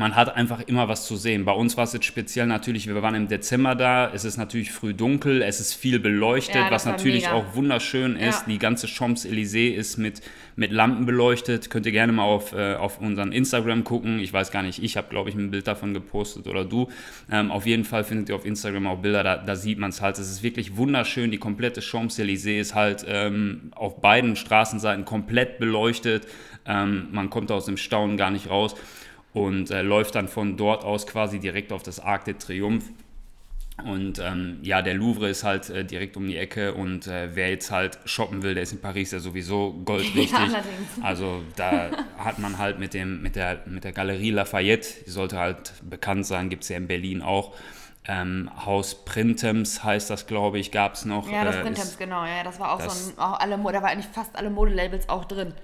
[0.00, 1.44] man hat einfach immer was zu sehen.
[1.44, 4.72] Bei uns war es jetzt speziell natürlich, wir waren im Dezember da, es ist natürlich
[4.72, 7.34] früh dunkel, es ist viel beleuchtet, Ja, was natürlich mega.
[7.34, 8.40] auch wunderschön ist.
[8.40, 8.46] Ja.
[8.48, 10.22] Die ganze Champs-Élysées ist mit,
[10.56, 11.68] mit Lampen beleuchtet.
[11.68, 14.20] Könnt ihr gerne mal auf, äh, auf unseren Instagram gucken.
[14.20, 16.88] Ich weiß gar nicht, ich habe, glaube ich, ein Bild davon gepostet oder du.
[17.30, 20.00] Ähm, auf jeden Fall findet ihr auf Instagram auch Bilder, da, da sieht man es
[20.00, 20.18] halt.
[20.18, 21.30] Es ist wirklich wunderschön.
[21.30, 26.26] Die komplette Champs-Élysées ist halt ähm, auf beiden Straßenseiten komplett beleuchtet.
[26.64, 28.74] Ähm, man kommt aus dem Staunen gar nicht raus
[29.32, 32.86] und äh, läuft dann von dort aus quasi direkt auf das Arc de Triomphe.
[33.84, 37.48] Und ähm, ja, der Louvre ist halt äh, direkt um die Ecke und äh, wer
[37.48, 40.34] jetzt halt shoppen will, der ist in Paris ja sowieso goldrichtig.
[40.34, 41.02] allerdings.
[41.02, 45.38] also da hat man halt mit, dem, mit, der, mit der Galerie Lafayette, die sollte
[45.38, 47.54] halt bekannt sein, gibt es ja in Berlin auch.
[48.06, 51.30] Ähm, Haus Printemps heißt das, glaube ich, gab es noch.
[51.30, 52.24] Ja, das äh, Printemps, ist- genau.
[52.24, 55.08] Ja, das war auch das- so ein, auch alle, da war eigentlich fast alle Modelabels
[55.08, 55.54] auch drin.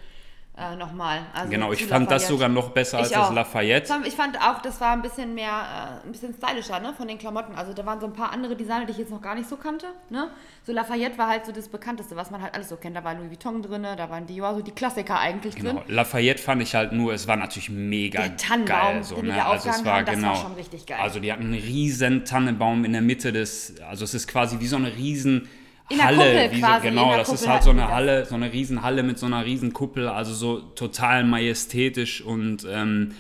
[0.59, 1.19] Äh, nochmal.
[1.35, 2.33] Also Genau, ich fand das Lafayette.
[2.33, 3.35] sogar noch besser als Ich das auch.
[3.35, 3.93] Lafayette.
[4.07, 7.19] Ich fand auch, das war ein bisschen mehr, äh, ein bisschen stylischer, ne, von den
[7.19, 7.55] Klamotten.
[7.55, 9.57] Also da waren so ein paar andere Designer, die ich jetzt noch gar nicht so
[9.59, 10.31] kannte, ne.
[10.65, 12.97] So Lafayette war halt so das bekannteste, was man halt alles so kennt.
[12.97, 15.73] Da war Louis Vuitton drin, da waren Dior, so die Klassiker eigentlich Genau.
[15.75, 15.83] drin.
[15.95, 19.05] Lafayette fand ich halt nur, es war natürlich mega Der Tannenbaum, geil.
[19.05, 19.45] So, den die ne?
[19.45, 20.29] Also es war haben, das genau.
[20.29, 20.99] war schon richtig geil.
[21.03, 24.67] Also die hatten einen riesen Tannenbaum in der Mitte des, also es ist quasi wie
[24.67, 25.51] so eine riesen
[25.89, 27.89] In der Halle, Kuppel wie so, quasi, genau, der das ist Kuppel halt so eine.
[27.89, 32.67] Halle, so eine riesen Halle mit so einer riesen Kuppel, also so total majestätisch und
[32.71, 33.13] ähm,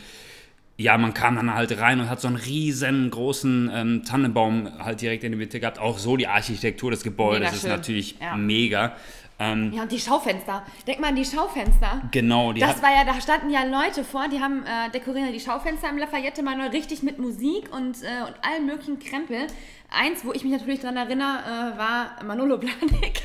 [0.78, 5.24] ja, man kam dann halt rein und hat so einen riesengroßen ähm, Tannenbaum halt direkt
[5.24, 5.78] in die Mitte gehabt.
[5.78, 7.70] Auch so die Architektur des Gebäudes Mega ist schön.
[7.70, 8.36] natürlich Ja.
[8.36, 8.96] mega.
[9.38, 10.64] Ähm, Ja, und die Schaufenster.
[10.86, 12.02] Denk mal an die Schaufenster.
[12.10, 15.32] genau, die Das hat, war ja, da standen ja Leute vor, die haben äh, dekorieren
[15.32, 19.46] die Schaufenster im Lafayette mal neu richtig mit Musik und, äh, und allen möglichen Krempel.
[19.88, 21.38] Eins, wo ich mich natürlich dran erinnere,
[21.74, 23.22] äh, war Manolo Blahnik.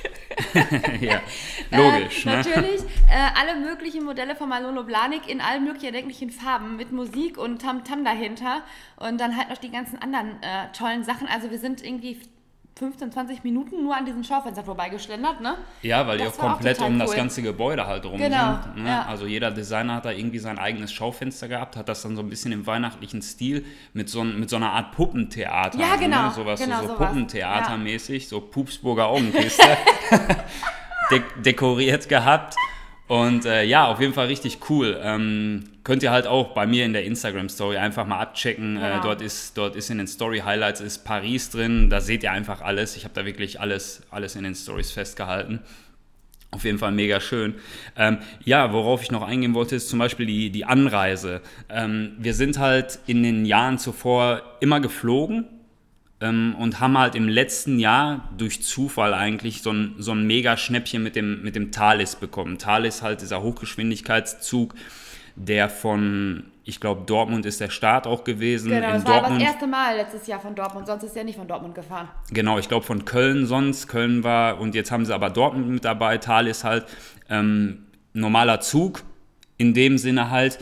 [1.01, 1.21] ja,
[1.71, 2.35] logisch, äh, ne?
[2.37, 7.37] Natürlich äh, alle möglichen Modelle von Manolo Blahnik in allen möglichen erdenklichen Farben mit Musik
[7.37, 8.61] und Tamtam dahinter
[8.97, 11.27] und dann halt noch die ganzen anderen äh, tollen Sachen.
[11.27, 12.19] Also wir sind irgendwie
[12.81, 15.55] 15, 20 Minuten nur an diesen Schaufenstern vorbeigeschlendert, ne?
[15.83, 17.15] Ja, weil die Das auch war auch komplett um das cool.
[17.15, 18.83] ganze Gebäude halt rum Genau, sind.
[18.83, 18.89] Ne?
[18.89, 19.05] ja.
[19.07, 22.29] Also jeder Designer hat da irgendwie sein eigenes Schaufenster gehabt, hat das dann so ein
[22.29, 23.63] bisschen im weihnachtlichen Stil
[23.93, 25.79] mit so, mit so einer Art Puppentheater.
[25.79, 26.31] Ja, genau, Ne?
[26.31, 27.07] Sowas, genau so, so sowas.
[27.07, 29.63] Puppentheatermäßig, so Pupsburger Augenkiste
[31.11, 32.55] de dekoriert gehabt.
[33.11, 34.97] Und äh, ja, auf jeden Fall richtig cool.
[35.03, 38.77] Ähm, könnt ihr halt auch bei mir in der Instagram-Story einfach mal abchecken.
[38.77, 39.01] Äh, Genau.
[39.03, 41.89] dort, ist, dort ist in den Story-Highlights ist Paris drin.
[41.89, 42.95] Da seht ihr einfach alles.
[42.95, 45.59] Ich habe da wirklich alles, alles in den Stories festgehalten.
[46.51, 47.55] Auf jeden Fall mega schön.
[47.97, 51.41] Ähm, ja, worauf ich noch eingehen wollte, ist zum Beispiel die, die Anreise.
[51.67, 55.47] Ähm, wir sind halt in den Jahren zuvor immer geflogen
[56.21, 60.55] ähm, und haben halt im letzten Jahr durch Zufall eigentlich so ein, so ein mega
[60.55, 62.59] Schnäppchen mit dem, mit dem Thalys bekommen.
[62.59, 64.75] Thalys halt dieser Hochgeschwindigkeitszug,
[65.35, 68.69] der von, ich glaube, Dortmund ist der Start auch gewesen.
[68.69, 71.23] Genau, in das war Dortmund, das erste Mal letztes Jahr von Dortmund, sonst ist er
[71.23, 72.09] nicht von Dortmund gefahren.
[72.31, 73.87] Genau, ich glaube von Köln sonst.
[73.87, 76.19] Köln war, und jetzt haben sie aber Dortmund mit dabei.
[76.19, 76.85] Thalys halt
[77.29, 79.01] ähm, normaler Zug
[79.57, 80.59] in dem Sinne halt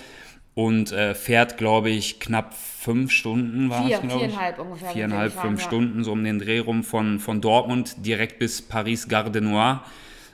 [0.60, 4.32] und äh, fährt, glaube ich, knapp fünf Stunden war Vier, es, glaube ich.
[4.32, 5.66] viereinhalb ungefähr Viereinhalb, fünf ja.
[5.66, 9.86] Stunden, so um den Dreh rum von, von Dortmund direkt bis Paris Gare de Noir,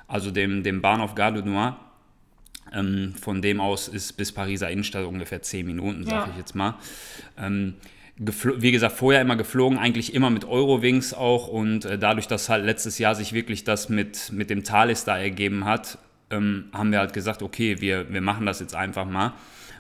[0.08, 1.78] also dem, dem Bahnhof Gare de Noir.
[2.74, 6.30] Ähm, von dem aus ist bis Pariser Innenstadt ungefähr zehn Minuten, sage Ja.
[6.32, 6.74] ich jetzt mal.
[7.38, 7.76] Ähm,
[8.18, 12.66] wie gesagt, vorher immer geflogen, eigentlich immer mit Eurowings auch und äh, dadurch, dass halt
[12.66, 16.00] letztes Jahr sich wirklich das mit, mit dem Thales da ergeben hat,
[16.32, 19.34] ähm, haben wir halt gesagt, okay, wir, wir machen das jetzt einfach mal,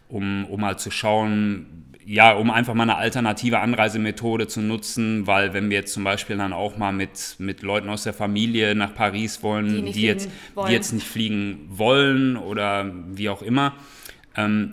[0.09, 5.53] um, um halt zu schauen, ja, um einfach mal eine alternative Anreisemethode zu nutzen, weil
[5.53, 8.93] wenn wir jetzt zum Beispiel dann auch mal mit, mit Leuten aus der Familie nach
[8.93, 10.67] Paris wollen, Die die, jetzt, wollen.
[10.67, 13.73] die jetzt nicht fliegen wollen oder wie auch immer,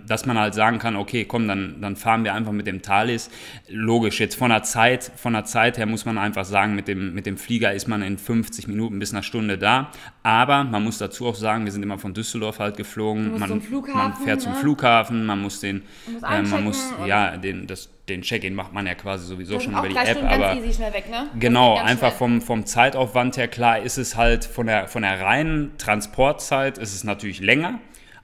[0.07, 3.31] dass man halt sagen kann, okay, komm, dann, dann fahren wir einfach mit dem Thalys.
[3.69, 7.15] Logisch, jetzt von der Zeit, von der Zeit her muss man einfach sagen, mit dem,
[7.15, 9.91] mit dem Flieger ist man in 50 Minuten bis einer Stunde da.
[10.23, 13.39] Aber man muss dazu auch sagen, wir sind immer von Düsseldorf halt geflogen.
[13.39, 13.63] Man,
[13.95, 14.59] man fährt zum ne?
[14.59, 15.83] Flughafen, man muss den,
[16.21, 19.61] Man muss äh, man muss, ja, den, das, den Check-in macht man ja quasi sowieso
[19.61, 21.29] schon über die App, Stunden aber ganz easy schnell weg, ne?
[21.39, 22.19] Genau, einfach schnell.
[22.19, 26.95] vom, vom Zeitaufwand her, klar ist es halt von der, von der reinen Transportzeit ist
[26.95, 27.79] es natürlich länger,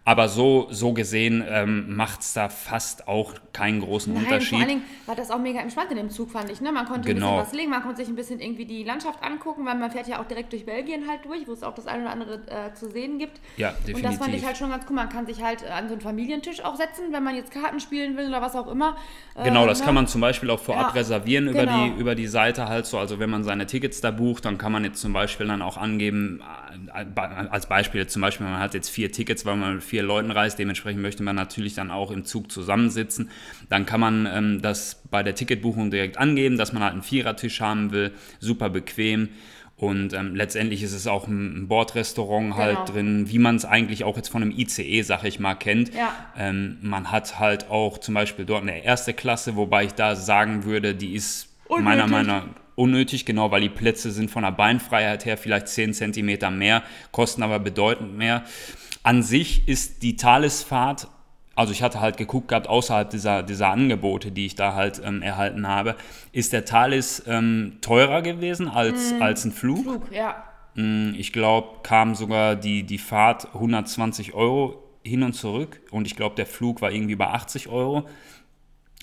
[0.09, 4.49] aber so, so gesehen ähm, macht es da fast auch keinen großen Nein, Unterschied.
[4.51, 6.61] vor allen Dingen war das auch mega entspannt in dem Zug, fand ich.
[6.61, 6.71] Ne?
[6.73, 7.33] Man konnte Genau.
[7.33, 9.90] ein bisschen was legen, man konnte sich ein bisschen irgendwie die Landschaft angucken, weil man
[9.90, 12.35] fährt ja auch direkt durch Belgien halt durch, wo es auch das eine oder andere
[12.47, 13.40] äh, zu sehen gibt.
[13.57, 14.40] Ja, Und das fand definitiv.
[14.40, 14.97] ich halt schon ganz cool.
[14.97, 17.81] Man kann sich halt äh, an so einen Familientisch auch setzen, wenn man jetzt Karten
[17.81, 18.97] spielen will oder was auch immer.
[19.35, 19.85] Äh, Genau, das ne?
[19.87, 21.85] kann man zum Beispiel auch vorab Ja, reservieren über, genau.
[21.87, 22.99] die, über die Seite halt so.
[22.99, 25.77] Also wenn man seine Tickets da bucht, dann kann man jetzt zum Beispiel dann auch
[25.77, 26.42] angeben,
[26.94, 30.31] äh, als Beispiel zum Beispiel, man hat jetzt vier Tickets, weil man mit vier Leuten
[30.31, 33.31] reist, dementsprechend möchte man natürlich dann auch im Zug zusammensitzen.
[33.69, 37.61] Dann kann man ähm, das bei der Ticketbuchung direkt angeben, dass man halt einen Vierertisch
[37.61, 39.29] haben will, super bequem.
[39.77, 42.85] Und ähm, letztendlich ist es auch ein ein Bordrestaurant halt Genau.
[42.87, 45.95] drin, wie man es eigentlich auch jetzt von einem ICE, sag ich mal, kennt.
[45.95, 46.13] Ja.
[46.37, 50.65] Ähm, man hat halt auch zum Beispiel dort eine erste Klasse, wobei ich da sagen
[50.65, 52.11] würde, die ist meiner Unnötig.
[52.11, 56.51] Meinung nach unnötig, genau, weil die Plätze sind von der Beinfreiheit her vielleicht 10 Zentimeter
[56.51, 56.83] mehr,
[57.13, 58.45] kosten aber bedeutend mehr.
[59.03, 61.09] An sich ist die Thalesfahrt,
[61.59, 65.23] also ich hatte halt geguckt gehabt, außerhalb dieser, dieser Angebote, die ich da halt ähm,
[65.23, 65.97] erhalten habe,
[66.33, 69.83] ist der Thales ähm, teurer gewesen als, als ein Flug.
[69.83, 70.44] Flug, ja.
[70.75, 76.14] Mm, Ich glaube, kam sogar die, die Fahrt 120 Euro hin und zurück und ich
[76.14, 78.07] glaube, der Flug war irgendwie bei 80 Euro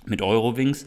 [0.05, 0.85] mit Eurowings.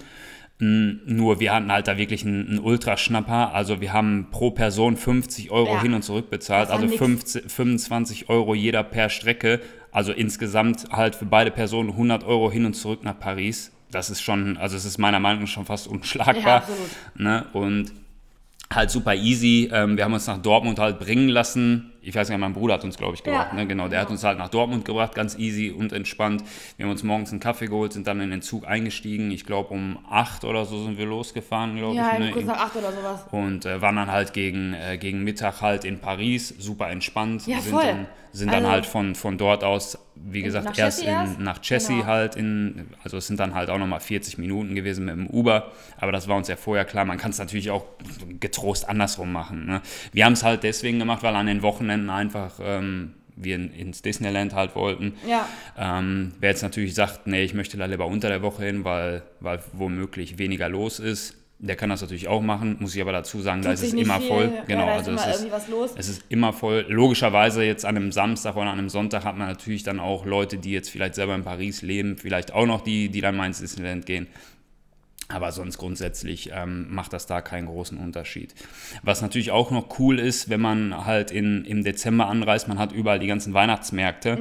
[0.60, 3.52] Mm, Nur wir hatten halt da wirklich einen, einen Ultraschnapper.
[3.54, 5.82] Also wir haben pro Person 50 Euro Ja.
[5.82, 6.70] hin und zurück bezahlt.
[6.70, 6.98] Also nix.
[6.98, 9.60] 15, 25 Euro jeder per Strecke.
[9.92, 13.72] Also insgesamt halt für beide Personen 100 Euro hin und zurück nach Paris.
[13.90, 16.42] Das ist schon, also es ist meiner Meinung nach schon fast unschlagbar.
[16.42, 16.88] Ja, absolut.
[17.14, 17.46] Ne?
[17.52, 17.92] Und
[18.72, 19.70] halt super easy.
[19.72, 21.92] Ähm, wir haben uns nach Dortmund halt bringen lassen.
[22.02, 23.48] Ich weiß nicht, mein Bruder hat uns, glaube ich, gebracht.
[23.52, 23.58] Ja.
[23.58, 23.66] Ne?
[23.66, 26.42] Genau, der hat uns halt nach Dortmund gebracht, ganz easy und entspannt.
[26.76, 29.30] Wir haben uns morgens einen Kaffee geholt, sind dann in den Zug eingestiegen.
[29.30, 32.18] Ich glaube, um 8 oder so sind wir losgefahren, glaube Ja, ich.
[32.18, 32.30] Ne?
[32.32, 33.26] kurz nach acht oder sowas.
[33.30, 37.46] Und äh, waren dann halt gegen, äh, gegen Mittag halt in Paris, super entspannt.
[37.46, 37.84] Ja, voll.
[37.84, 38.06] Dann,
[38.38, 41.38] sind dann Also- halt von, von dort aus, wie gesagt, erst, in, erst?
[41.40, 42.06] nach Chessy Genau.
[42.06, 45.70] halt in, also es sind dann halt auch nochmal 40 Minuten gewesen mit dem Uber,
[45.98, 47.84] aber das war uns ja vorher klar, man kann es natürlich auch
[48.40, 49.66] getrost andersrum machen.
[49.66, 49.82] Ne?
[50.12, 54.02] Wir haben es halt deswegen gemacht, weil an den Wochenenden einfach ähm, wir in- ins
[54.02, 55.14] Disneyland halt wollten.
[55.28, 55.48] Ja.
[55.78, 59.22] Ähm, wer jetzt natürlich sagt, nee, ich möchte da lieber unter der Woche hin, weil,
[59.40, 63.40] weil womöglich weniger los ist, der kann das natürlich auch machen, muss ich aber dazu
[63.40, 64.28] sagen, da Tut ist sich es immer viel.
[64.28, 64.52] voll.
[64.54, 66.86] Ja, Genau, da ist also immer es ist, es ist immer voll.
[66.88, 70.58] Logischerweise jetzt an einem Samstag oder an einem Sonntag hat man natürlich dann auch Leute,
[70.58, 73.58] die jetzt vielleicht selber in Paris leben, vielleicht auch noch die, die dann mal ins
[73.58, 74.28] Disneyland gehen.
[75.30, 78.54] Aber sonst grundsätzlich ähm, macht das da keinen großen Unterschied.
[79.02, 82.92] Was natürlich auch noch cool ist, wenn man halt in, im Dezember anreist, man hat
[82.92, 84.38] überall die ganzen Weihnachtsmärkte.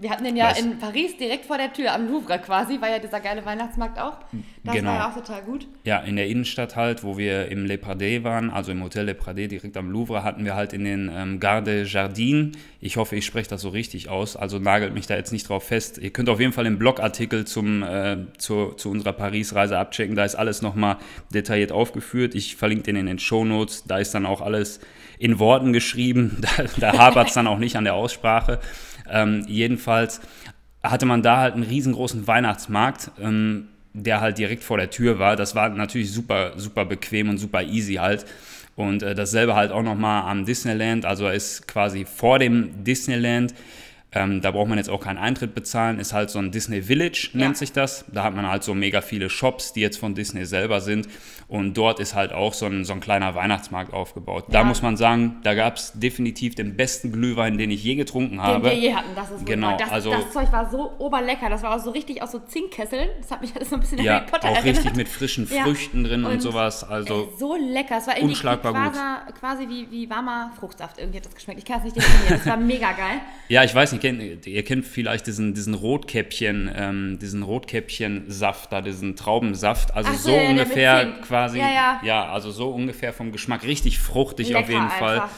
[0.00, 0.58] Wir hatten den ja Was?
[0.60, 4.16] in Paris direkt vor der Tür am Louvre quasi, war ja dieser geile Weihnachtsmarkt auch.
[4.64, 4.90] Das Genau.
[4.90, 5.66] war ja auch total gut.
[5.84, 9.12] Ja, in der Innenstadt halt, wo wir im Le Pradé waren, also im Hotel Le
[9.12, 12.52] Pradé direkt am Louvre, hatten wir halt in den ähm, Garde Jardin.
[12.80, 15.64] Ich hoffe, ich spreche das so richtig aus, also nagelt mich da jetzt nicht drauf
[15.64, 15.98] fest.
[15.98, 20.29] Ihr könnt auf jeden Fall den Blogartikel zum, äh, zu, zu unserer Paris-Reise abchecken, da
[20.32, 20.96] ist alles nochmal
[21.32, 22.34] detailliert aufgeführt.
[22.34, 24.80] Ich verlinke den in den Shownotes, da ist dann auch alles
[25.18, 28.60] in Worten geschrieben, da, da hapert es dann auch nicht an der Aussprache.
[29.08, 30.20] Ähm, jedenfalls
[30.82, 35.36] hatte man da halt einen riesengroßen Weihnachtsmarkt, ähm, der halt direkt vor der Tür war.
[35.36, 38.24] Das war natürlich super, super bequem und super easy halt.
[38.76, 41.04] Und äh, dasselbe halt auch nochmal am Disneyland.
[41.04, 43.52] Also er ist quasi vor dem Disneyland.
[44.12, 46.00] Ähm, da braucht man jetzt auch keinen Eintritt bezahlen.
[46.00, 47.58] Ist halt so ein Disney Village, nennt Ja.
[47.58, 48.04] sich das.
[48.12, 51.08] Da hat man halt so mega viele Shops, die jetzt von Disney selber sind.
[51.46, 54.46] Und dort ist halt auch so ein, so ein kleiner Weihnachtsmarkt aufgebaut.
[54.48, 54.64] Da Ja.
[54.64, 58.42] muss man sagen, da gab es definitiv den besten Glühwein, den ich je getrunken Den
[58.42, 58.64] habe.
[58.64, 61.48] wir je hatten, das ist Genau, das, also- das Zeug war so oberlecker.
[61.48, 63.08] Das war auch so richtig aus so Zinkkesseln.
[63.20, 64.78] Das hat mich alles so ein bisschen Ja, Harry Potter auch erinnert.
[64.78, 65.62] richtig mit frischen Ja.
[65.62, 66.82] Früchten drin und, Und, sowas.
[66.82, 67.98] Also Ey, so lecker.
[67.98, 68.92] Es war irgendwie unschlagbar gut.
[68.92, 70.98] quasi, quasi wie, wie warmer Fruchtsaft.
[70.98, 71.58] Irgendwie hat das geschmeckt.
[71.60, 72.38] Ich kann es nicht definieren.
[72.38, 73.20] Das war mega geil.
[73.48, 78.80] Ja, ich weiß nicht, kennt, ihr kennt vielleicht diesen, diesen Rotkäppchen, ähm, diesen Rotkäppchen-Saft da,
[78.80, 79.94] diesen Traubensaft.
[79.94, 82.30] Also so, so ja, ungefähr quasi, Ja, ja.
[82.32, 85.20] also so ungefähr vom Geschmack richtig fruchtig auf Lecker jeden Fall.
[85.20, 85.30] einfach.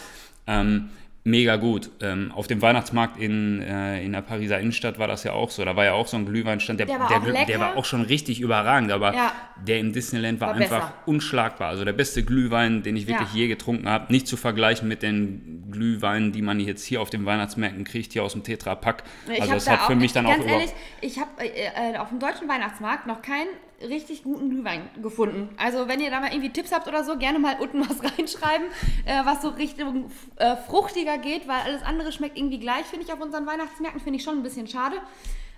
[0.46, 0.90] Ähm,
[1.24, 1.88] Mega gut.
[2.00, 5.64] Ähm, auf dem Weihnachtsmarkt in, äh, in der Pariser Innenstadt war das ja auch so.
[5.64, 7.84] Da war ja auch so ein Glühweinstand, der, Der war der, auch der war auch
[7.84, 9.32] schon richtig überragend, aber Ja.
[9.64, 10.94] der im Disneyland war, War einfach besser.
[11.06, 11.68] unschlagbar.
[11.68, 13.38] Also der beste Glühwein, den ich wirklich Ja.
[13.38, 14.12] je getrunken habe.
[14.12, 18.24] Nicht zu vergleichen mit den Glühweinen, die man jetzt hier auf den Weihnachtsmärkten kriegt, hier
[18.24, 19.04] aus dem Tetra-Pack.
[19.32, 20.70] Ich Also das da hat für mich dann auch ganz ehrlich,
[21.02, 23.46] ich habe äh, äh, auf dem deutschen Weihnachtsmarkt noch keinen
[23.88, 25.48] richtig guten Glühwein gefunden.
[25.56, 28.66] Also wenn ihr da mal irgendwie Tipps habt oder so, gerne mal unten was reinschreiben,
[29.04, 33.12] äh, was so Richtung äh, fruchtiger geht, weil alles andere schmeckt irgendwie gleich, finde ich,
[33.12, 34.96] auf unseren Weihnachtsmärkten, finde ich schon ein bisschen schade.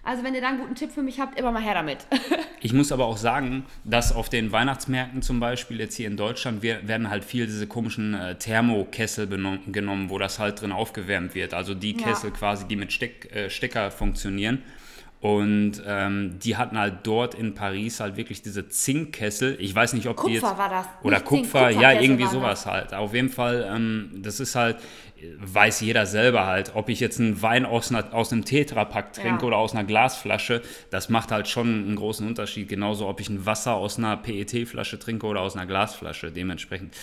[0.06, 1.98] Also wenn ihr da einen guten Tipp für mich habt, immer mal her damit.
[2.60, 6.62] Ich muss aber auch sagen, dass auf den Weihnachtsmärkten zum Beispiel jetzt hier in Deutschland
[6.62, 11.52] wir, werden halt viel diese komischen äh, Thermokessel genommen, wo das halt drin aufgewärmt wird.
[11.52, 12.06] Also die Ja.
[12.06, 14.62] Kessel quasi, die mit Steck, äh, Stecker funktionieren.
[15.24, 19.56] Und ähm, die hatten halt dort in Paris halt wirklich diese Zinkkessel.
[19.58, 20.42] Ich weiß nicht, ob die jetzt.
[20.42, 22.92] Kupfer war das, Oder nicht Zink, Kupfer, ja, irgendwie sowas halt.
[22.92, 24.76] Auf jeden Fall, ähm, das ist halt,
[25.38, 29.40] weiß jeder selber halt, ob ich jetzt einen Wein aus, einer, aus einem Tetrapack trinke
[29.40, 29.46] Ja.
[29.46, 30.60] oder aus einer Glasflasche,
[30.90, 32.68] das macht halt schon einen großen Unterschied.
[32.68, 36.94] Genauso, ob ich ein Wasser aus einer PET-Flasche trinke oder aus einer Glasflasche, dementsprechend.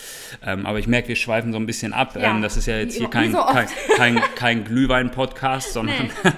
[0.46, 2.16] Ähm, aber ich merke, wir schweifen so ein bisschen ab.
[2.16, 6.12] Ja, ähm, das ist ja jetzt hier kein, so kein, kein, kein Glühwein-Podcast, sondern.
[6.24, 6.32] Nee.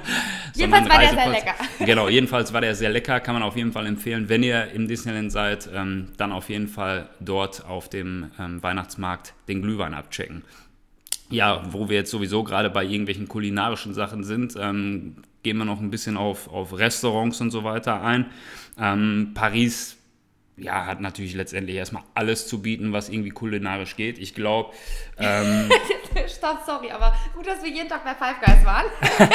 [0.53, 1.55] Jedenfalls war der sehr lecker.
[1.85, 4.29] Genau, jedenfalls war der sehr lecker, kann man auf jeden Fall empfehlen.
[4.29, 9.33] Wenn ihr im Disneyland seid, ähm, dann auf jeden Fall dort auf dem ähm, Weihnachtsmarkt
[9.47, 10.43] den Glühwein abchecken.
[11.29, 15.79] Ja, wo wir jetzt sowieso gerade bei irgendwelchen kulinarischen Sachen sind, ähm, gehen wir noch
[15.79, 18.27] ein bisschen auf, auf Restaurants und so weiter ein.
[18.79, 19.97] Ähm, Paris
[20.57, 24.19] ja, hat natürlich letztendlich erstmal alles zu bieten, was irgendwie kulinarisch geht.
[24.19, 24.73] Ich glaube,
[25.17, 25.69] ähm,
[26.27, 28.85] Stopp, sorry, aber gut, dass wir jeden Tag bei Five Guys waren.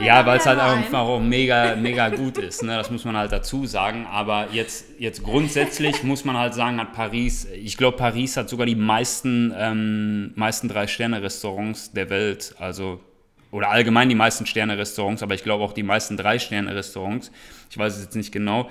[0.00, 0.78] Ja, weil es halt ein.
[0.78, 2.62] einfach auch mega, mega gut ist.
[2.62, 2.76] Ne?
[2.76, 4.06] Das muss man halt dazu sagen.
[4.06, 8.66] Aber jetzt, jetzt grundsätzlich muss man halt sagen, hat Paris, ich glaube, Paris hat sogar
[8.66, 12.54] die meisten, ähm, meisten Drei-Sterne-Restaurants der Welt.
[12.58, 13.00] Also,
[13.50, 17.30] oder allgemein die meisten Sterne-Restaurants, aber ich glaube auch die meisten Drei-Sterne-Restaurants.
[17.70, 18.68] Ich weiß es jetzt nicht genau.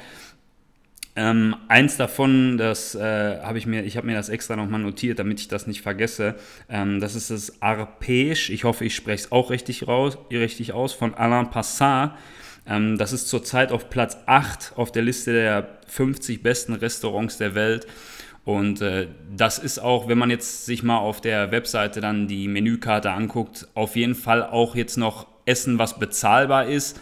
[1.18, 5.18] Ähm, eins davon, das äh, habe ich mir, ich habe mir das extra nochmal notiert,
[5.18, 6.36] damit ich das nicht vergesse.
[6.68, 8.52] Ähm, das ist das Arpege.
[8.52, 12.18] Ich hoffe, ich spreche es auch richtig raus, richtig aus von Alain Passat.
[12.68, 17.56] Ähm, das ist zurzeit auf Platz 8 auf der Liste der 50 besten Restaurants der
[17.56, 17.88] Welt.
[18.44, 22.48] Und äh, das ist auch, wenn man jetzt sich mal auf der Webseite dann die
[22.48, 27.00] Menükarte anguckt, auf jeden Fall auch jetzt noch Essen, was bezahlbar ist.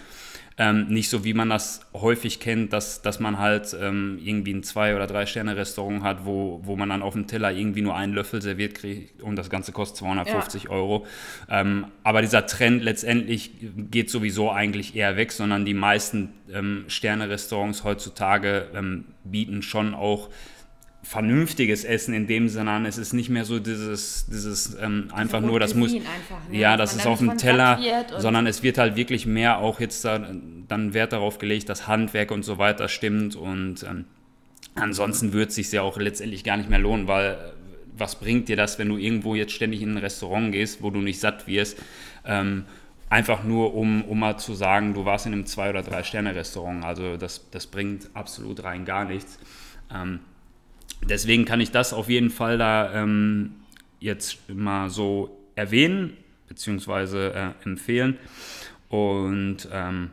[0.58, 4.64] Ähm, nicht so, wie man das häufig kennt, dass, dass man halt ähm, irgendwie ein
[4.64, 8.42] Zwei- oder Drei-Sterne-Restaurant hat, wo, wo man dann auf dem Teller irgendwie nur einen Löffel
[8.42, 11.06] serviert kriegt und das Ganze kostet 250 Euro.
[11.50, 13.52] Ähm, aber dieser Trend letztendlich
[13.92, 20.30] geht sowieso eigentlich eher weg, sondern die meisten ähm, Sterne-Restaurants heutzutage ähm, bieten schon auch
[21.04, 22.86] vernünftiges Essen in dem Sinne an.
[22.86, 26.58] Es ist nicht mehr so dieses, dieses ähm, einfach nur, das muss, einfach, ne?
[26.58, 27.78] ja, das ist auf dem Teller,
[28.18, 30.26] sondern es wird halt wirklich mehr auch jetzt da,
[30.68, 34.06] dann Wert darauf gelegt, dass Handwerk und so weiter stimmt und ähm,
[34.76, 37.38] ansonsten wird es sich ja auch letztendlich gar nicht mehr lohnen, weil äh,
[37.98, 41.00] was bringt dir das, wenn du irgendwo jetzt ständig in ein Restaurant gehst, wo du
[41.00, 41.78] nicht satt wirst,
[42.26, 42.66] ähm,
[43.10, 46.84] einfach nur um, um mal zu sagen, du warst in einem Zwei- oder Drei-Sterne-Restaurant.
[46.84, 49.38] Also das, das bringt absolut rein gar nichts.
[49.94, 50.22] Ähm,
[51.10, 53.52] deswegen kann ich das auf jeden Fall da ähm,
[54.00, 58.18] jetzt mal so erwähnen, beziehungsweise äh, empfehlen.
[58.90, 60.10] Und ähm,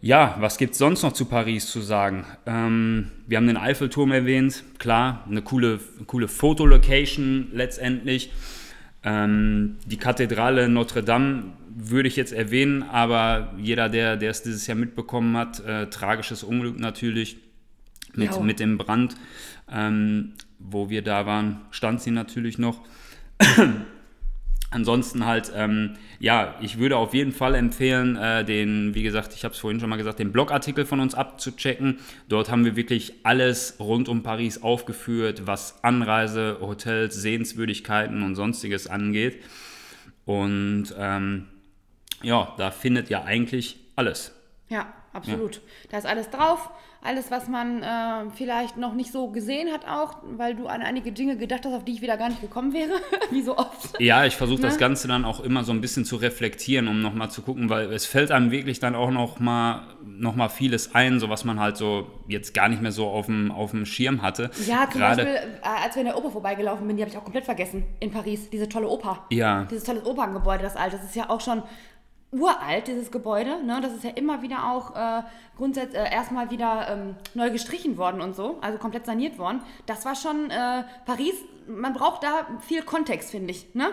[0.00, 2.24] ja, was gibt es sonst noch zu Paris zu sagen?
[2.46, 8.30] Ähm, wir haben den Eiffelturm erwähnt, klar, eine coole, coole Fotolocation letztendlich.
[9.02, 14.66] Ähm, die Kathedrale Notre Dame würde ich jetzt erwähnen, aber jeder, der, der es dieses
[14.66, 17.38] Jahr mitbekommen hat, äh, tragisches Unglück natürlich
[18.14, 18.40] mit, Ja.
[18.40, 19.14] mit dem Brand,
[19.70, 22.80] ähm, wo wir da waren, stand sie natürlich noch.
[24.70, 29.44] Ansonsten halt, ähm, ja, ich würde auf jeden Fall empfehlen, äh, den, wie gesagt, ich
[29.44, 32.00] habe es vorhin schon mal gesagt, den Blogartikel von uns abzuchecken.
[32.28, 38.88] Dort haben wir wirklich alles rund um Paris aufgeführt, was Anreise, Hotels, Sehenswürdigkeiten und sonstiges
[38.88, 39.42] angeht.
[40.24, 41.46] Und ähm,
[42.22, 44.32] ja, da findet ihr eigentlich alles.
[44.68, 45.60] Ja, absolut.
[45.90, 46.70] Da ist alles drauf.
[47.06, 51.12] Alles, was man äh, vielleicht noch nicht so gesehen hat, auch, weil du an einige
[51.12, 54.00] Dinge gedacht hast, auf die ich wieder gar nicht gekommen wäre, wie so oft.
[54.00, 54.80] Ja, ich versuche das Ne?
[54.80, 58.04] Ganze dann auch immer so ein bisschen zu reflektieren, um nochmal zu gucken, weil es
[58.06, 62.06] fällt einem wirklich dann auch nochmal noch mal vieles ein, so was man halt so
[62.26, 64.50] jetzt gar nicht mehr so auf dem, auf dem Schirm hatte.
[64.66, 67.18] Ja, zum Gerade, Beispiel, äh, als wir in der Oper vorbeigelaufen sind, die habe ich
[67.18, 68.50] auch komplett vergessen in Paris.
[68.50, 69.26] Diese tolle Oper.
[69.30, 69.64] Ja.
[69.70, 70.96] Dieses tolle Operngebäude, das alte.
[70.96, 71.62] Das ist ja auch schon
[72.32, 73.62] uralt, dieses Gebäude.
[73.64, 73.80] Ne?
[73.80, 75.22] Das ist ja immer wieder auch äh,
[75.56, 78.58] grundsätzlich äh, erstmal wieder ähm, neu gestrichen worden und so.
[78.60, 79.60] Also komplett saniert worden.
[79.86, 81.34] Das war schon äh, Paris.
[81.68, 83.74] Man braucht da viel Kontext, finde ich.
[83.74, 83.90] Ne?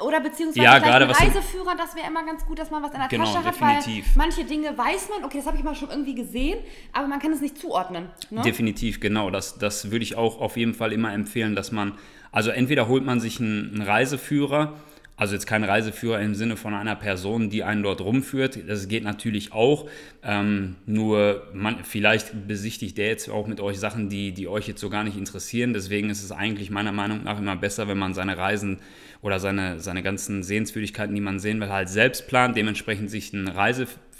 [0.00, 2.82] Oder beziehungsweise Ja, vielleicht gerade ein was Reiseführer, das wäre immer ganz gut, dass man
[2.82, 4.16] was in der Genau, Tasche hat, definitiv.
[4.16, 6.58] weil manche Dinge weiß man, okay, das habe ich mal schon irgendwie gesehen,
[6.92, 8.08] aber man kann es nicht zuordnen.
[8.30, 8.42] Ne?
[8.42, 9.30] Definitiv, genau.
[9.30, 11.96] Das, das würde ich auch auf jeden Fall immer empfehlen, dass man,
[12.32, 14.72] also entweder holt man sich einen, einen Reiseführer,
[15.16, 18.68] also jetzt kein Reiseführer im Sinne von einer Person, die einen dort rumführt.
[18.68, 19.88] Das geht natürlich auch.
[20.24, 24.80] Ähm, nur man, vielleicht besichtigt der jetzt auch mit euch Sachen, die, die euch jetzt
[24.80, 25.72] so gar nicht interessieren.
[25.72, 28.78] Deswegen ist es eigentlich meiner Meinung nach immer besser, wenn man seine Reisen
[29.22, 32.56] oder seine, seine ganzen Sehenswürdigkeiten, die man sehen will, halt selbst plant.
[32.56, 33.46] Dementsprechend sich einen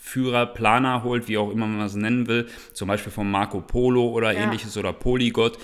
[0.04, 2.46] Reiseführer, Planer holt, wie auch immer man es nennen will.
[2.72, 4.40] Zum Beispiel von Marco Polo oder Ja.
[4.40, 5.58] ähnliches oder Polygot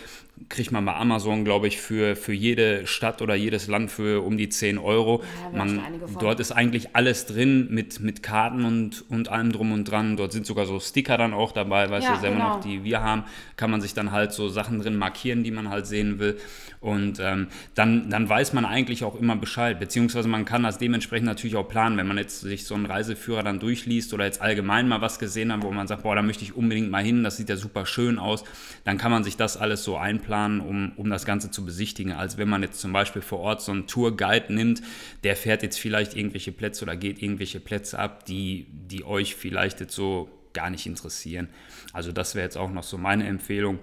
[0.49, 4.39] kriegt man bei Amazon, glaube ich, für, für jede Stadt oder jedes Land für um
[4.39, 5.23] die 10 Euro.
[5.53, 5.83] Ja, man,
[6.19, 10.17] dort ist eigentlich alles drin mit, mit Karten und, und allem drum und dran.
[10.17, 12.49] Dort sind sogar so Sticker dann auch dabei, weißt Ja, du, selber genau.
[12.55, 13.25] noch, die wir haben,
[13.57, 16.39] kann man sich dann halt so Sachen drin markieren, die man halt sehen will.
[16.81, 21.27] Und ähm, dann, dann weiß man eigentlich auch immer Bescheid, beziehungsweise man kann das dementsprechend
[21.27, 24.89] natürlich auch planen, wenn man jetzt sich so einen Reiseführer dann durchliest oder jetzt allgemein
[24.89, 27.37] mal was gesehen hat, wo man sagt, boah, da möchte ich unbedingt mal hin, das
[27.37, 28.45] sieht ja super schön aus,
[28.85, 32.13] dann kann man sich das alles so einplanen, um, um das Ganze zu besichtigen.
[32.13, 34.83] Als wenn man jetzt zum Beispiel vor Ort so einen Tourguide nimmt,
[35.25, 39.81] der fährt jetzt vielleicht irgendwelche Plätze oder geht irgendwelche Plätze ab, die, die euch vielleicht
[39.81, 41.49] jetzt so gar nicht interessieren.
[41.93, 43.79] Also das wäre jetzt auch noch so meine Empfehlung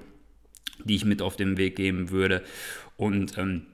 [0.83, 2.43] die ich mit auf den Weg geben würde.
[2.95, 3.65] Und ähm,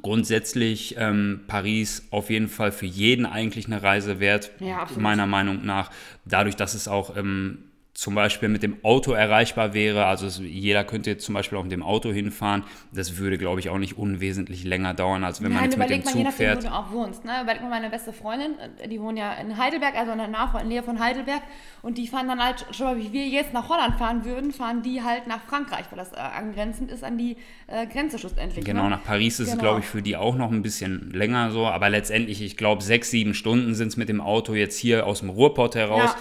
[0.00, 5.64] grundsätzlich ähm, Paris auf jeden Fall für jeden eigentlich eine Reise wert, Ja, meiner Meinung
[5.64, 5.90] nach.
[6.24, 7.58] Dadurch, dass es auch ähm,
[8.02, 11.62] zum Beispiel mit dem Auto erreichbar wäre, also es, jeder könnte jetzt zum Beispiel auch
[11.62, 15.52] mit dem Auto hinfahren, das würde, glaube ich, auch nicht unwesentlich länger dauern, als wenn
[15.52, 16.64] man Nein, jetzt mit dem mal, Zug nachdem, fährt.
[16.64, 17.24] wo du auch wohnst.
[17.24, 17.30] Ne?
[17.44, 20.82] Überleg mal, meine beste Freundin, äh, die wohnt ja in Heidelberg, also in der Nähe
[20.82, 21.42] von Heidelberg.
[21.82, 24.82] Und die fahren dann halt, schon mal, wie wir jetzt nach Holland fahren würden, fahren
[24.82, 27.36] die halt nach Frankreich, weil das äh, angrenzend ist an die
[27.68, 28.64] äh, Grenze schlussendlich.
[28.64, 28.90] Genau, ne?
[28.90, 29.62] nach Paris ist es, Genau.
[29.62, 31.68] glaube ich, für die auch noch ein bisschen länger so.
[31.68, 35.20] Aber letztendlich, ich glaube, sechs, sieben Stunden sind es mit dem Auto jetzt hier aus
[35.20, 36.10] dem Ruhrpott heraus.
[36.10, 36.16] Ja.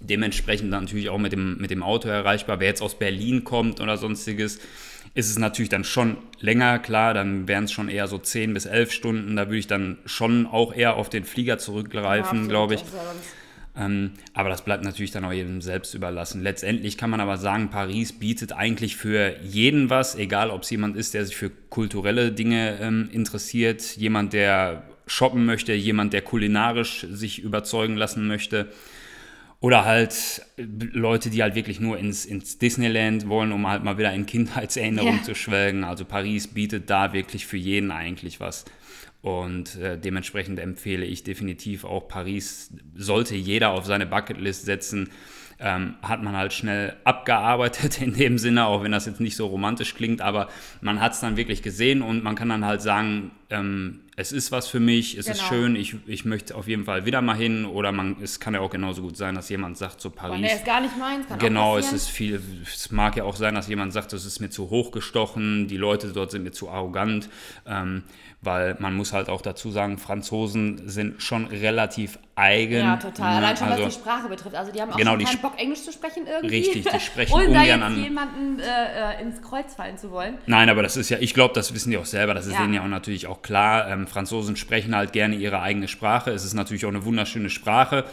[0.00, 2.60] Dementsprechend dann natürlich auch mit dem, mit dem Auto erreichbar.
[2.60, 4.58] Wer jetzt aus Berlin kommt oder sonstiges,
[5.14, 8.66] ist es natürlich dann schon länger, klar, dann wären es schon eher so 10 bis
[8.66, 9.34] 11 Stunden.
[9.36, 12.80] Da würde ich dann schon auch eher auf den Flieger zurückgreifen, Absolut, glaube ich.
[12.80, 13.28] ja sonst-
[13.76, 16.42] Ähm, aber das bleibt natürlich dann auch jedem selbst überlassen.
[16.42, 20.96] Letztendlich kann man aber sagen, Paris bietet eigentlich für jeden was, egal ob es jemand
[20.96, 27.06] ist, der sich für kulturelle Dinge ähm, interessiert, jemand, der shoppen möchte, jemand, der kulinarisch
[27.10, 28.66] sich überzeugen lassen möchte.
[29.60, 33.98] Oder halt äh, Leute, die halt wirklich nur ins, ins Disneyland wollen, um halt mal
[33.98, 35.22] wieder in Kindheitserinnerungen Ja.
[35.24, 35.84] zu schwelgen.
[35.84, 38.64] Also Paris bietet da wirklich für jeden eigentlich was.
[39.20, 45.10] Und äh, dementsprechend empfehle ich definitiv auch Paris, sollte jeder auf seine Bucketlist setzen.
[45.60, 49.48] Ähm, hat man halt schnell abgearbeitet in dem Sinne, auch wenn das jetzt nicht so
[49.48, 50.46] romantisch klingt, aber
[50.80, 54.50] man hat es dann wirklich gesehen und man kann dann halt sagen, ähm, es ist
[54.50, 55.48] was für mich, es ist Genau.
[55.48, 58.58] schön, ich, ich möchte auf jeden Fall wieder mal hin oder man, es kann ja
[58.60, 61.28] auch genauso gut sein, dass jemand sagt, so Paris, nee, ist gar nicht meins.
[61.28, 64.40] Kann Genau, es ist viel, es mag ja auch sein, dass jemand sagt, das ist
[64.40, 67.28] mir zu hochgestochen, die Leute dort sind mir zu arrogant,
[67.64, 68.02] ähm,
[68.40, 72.78] weil man muss halt auch dazu sagen, Franzosen sind schon relativ eigen.
[72.86, 73.36] Ja, total.
[73.36, 74.54] Allein schon, also, was die Sprache betrifft.
[74.54, 76.56] Also die haben auch Genau, keinen Sp- Bock, Englisch zu sprechen irgendwie.
[76.58, 78.64] Richtig, die sprechen Ohne da jetzt an- jemanden äh,
[79.18, 80.38] äh, ins Kreuz fallen zu wollen.
[80.46, 82.60] Nein, aber das ist ja, ich glaube, das wissen die auch selber, das ist Ja.
[82.60, 83.88] denen ja auch natürlich auch klar.
[83.88, 86.30] Ähm, Franzosen sprechen halt gerne ihre eigene Sprache.
[86.30, 88.04] Es ist natürlich auch eine wunderschöne Sprache.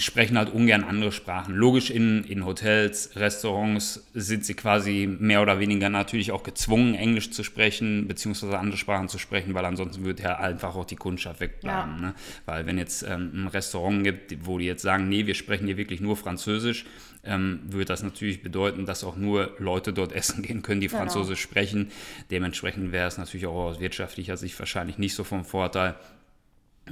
[0.00, 1.54] Sprechen halt ungern andere Sprachen.
[1.54, 7.30] Logisch, in, in Hotels, Restaurants sind sie quasi mehr oder weniger natürlich auch gezwungen, Englisch
[7.30, 11.40] zu sprechen, beziehungsweise andere Sprachen zu sprechen, weil ansonsten würde ja einfach auch die Kundschaft
[11.40, 11.94] wegbleiben.
[11.96, 12.00] Ja.
[12.00, 12.14] Ne?
[12.46, 15.76] Weil wenn jetzt ähm, ein Restaurant gibt, wo die jetzt sagen, nee, wir sprechen hier
[15.76, 16.86] wirklich nur Französisch,
[17.24, 21.00] ähm, würde das natürlich bedeuten, dass auch nur Leute dort essen gehen können, die Genau.
[21.00, 21.90] Französisch sprechen.
[22.30, 25.96] Dementsprechend wäre es natürlich auch aus wirtschaftlicher Sicht wahrscheinlich nicht so vom Vorteil.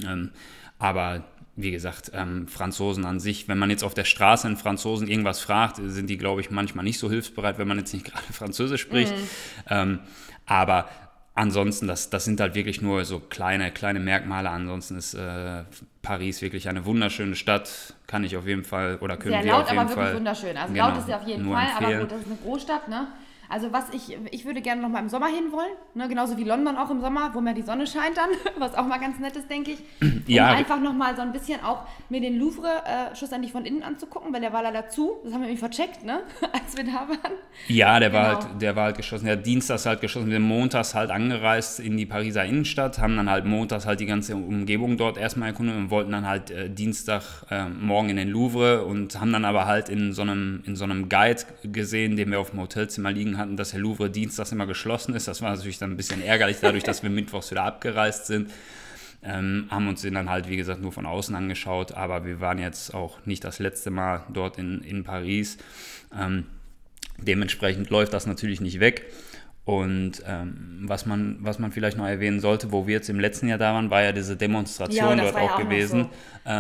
[0.07, 0.31] Ähm,
[0.79, 1.25] aber
[1.63, 5.41] wie gesagt, ähm, Franzosen an sich, wenn man jetzt auf der Straße einen Franzosen irgendwas
[5.41, 8.83] fragt, sind die, glaube ich, manchmal nicht so hilfsbereit, wenn man jetzt nicht gerade Französisch
[8.83, 9.13] spricht.
[9.69, 10.01] Ähm,
[10.47, 10.89] aber
[11.35, 14.51] ansonsten, das, das sind halt wirklich nur so kleine, kleine Merkmale.
[14.51, 15.65] Ansonsten ist äh,
[16.03, 17.95] Paris wirklich eine wunderschöne Stadt.
[18.07, 20.57] Kann ich auf jeden Fall oder können Sehr wir laut, auf jeden aber wirklich wunderschön.
[20.57, 22.01] Also Genau, laut ist ja auf jeden Fall, aber empfehlen.
[22.01, 23.09] gut, das ist eine Großstadt, ne?
[23.51, 26.09] Also was ich, ich würde gerne noch mal im Sommer hinwollen, ne?
[26.09, 28.99] genauso wie London auch im Sommer, wo mehr die Sonne scheint dann, was auch mal
[28.99, 29.79] ganz nett ist, denke ich.
[30.31, 30.47] Um Ja.
[30.47, 34.33] einfach noch mal so ein bisschen auch mir den Louvre äh, schlussendlich von innen anzugucken,
[34.33, 36.21] weil der war leider zu, das haben wir irgendwie vercheckt, ne?
[36.53, 37.33] als wir da waren.
[37.67, 38.45] Ja, der war Genau.
[38.53, 39.25] halt, der war halt geschossen.
[39.27, 43.17] Der hat dienstags halt geschossen, wir sind montags halt angereist in die Pariser Innenstadt, haben
[43.17, 46.71] dann halt montags halt die ganze Umgebung dort erstmal erkundet und wollten dann halt äh,
[46.71, 50.77] Dienstag äh, morgen in den Louvre und haben dann aber halt in so einem, in
[50.77, 54.53] so einem Guide gesehen, den wir auf dem Hotelzimmer liegen hatten, dass der Louvre dienstags
[54.53, 55.27] immer geschlossen ist.
[55.27, 58.51] Das war natürlich dann ein bisschen ärgerlich, dadurch, dass wir mittwochs wieder abgereist sind.
[59.23, 62.59] Ähm, haben uns den dann halt, wie gesagt, nur von außen angeschaut, aber wir waren
[62.59, 65.59] jetzt auch nicht das letzte Mal dort in, in Paris.
[66.17, 66.47] Ähm,
[67.19, 69.07] dementsprechend läuft das natürlich nicht weg.
[69.65, 73.47] Und ähm, was, man, was man vielleicht noch erwähnen sollte, wo wir jetzt im letzten
[73.47, 76.09] Jahr da waren, war ja diese Demonstration Ja, dort war auch auch gewesen.
[76.45, 76.51] so.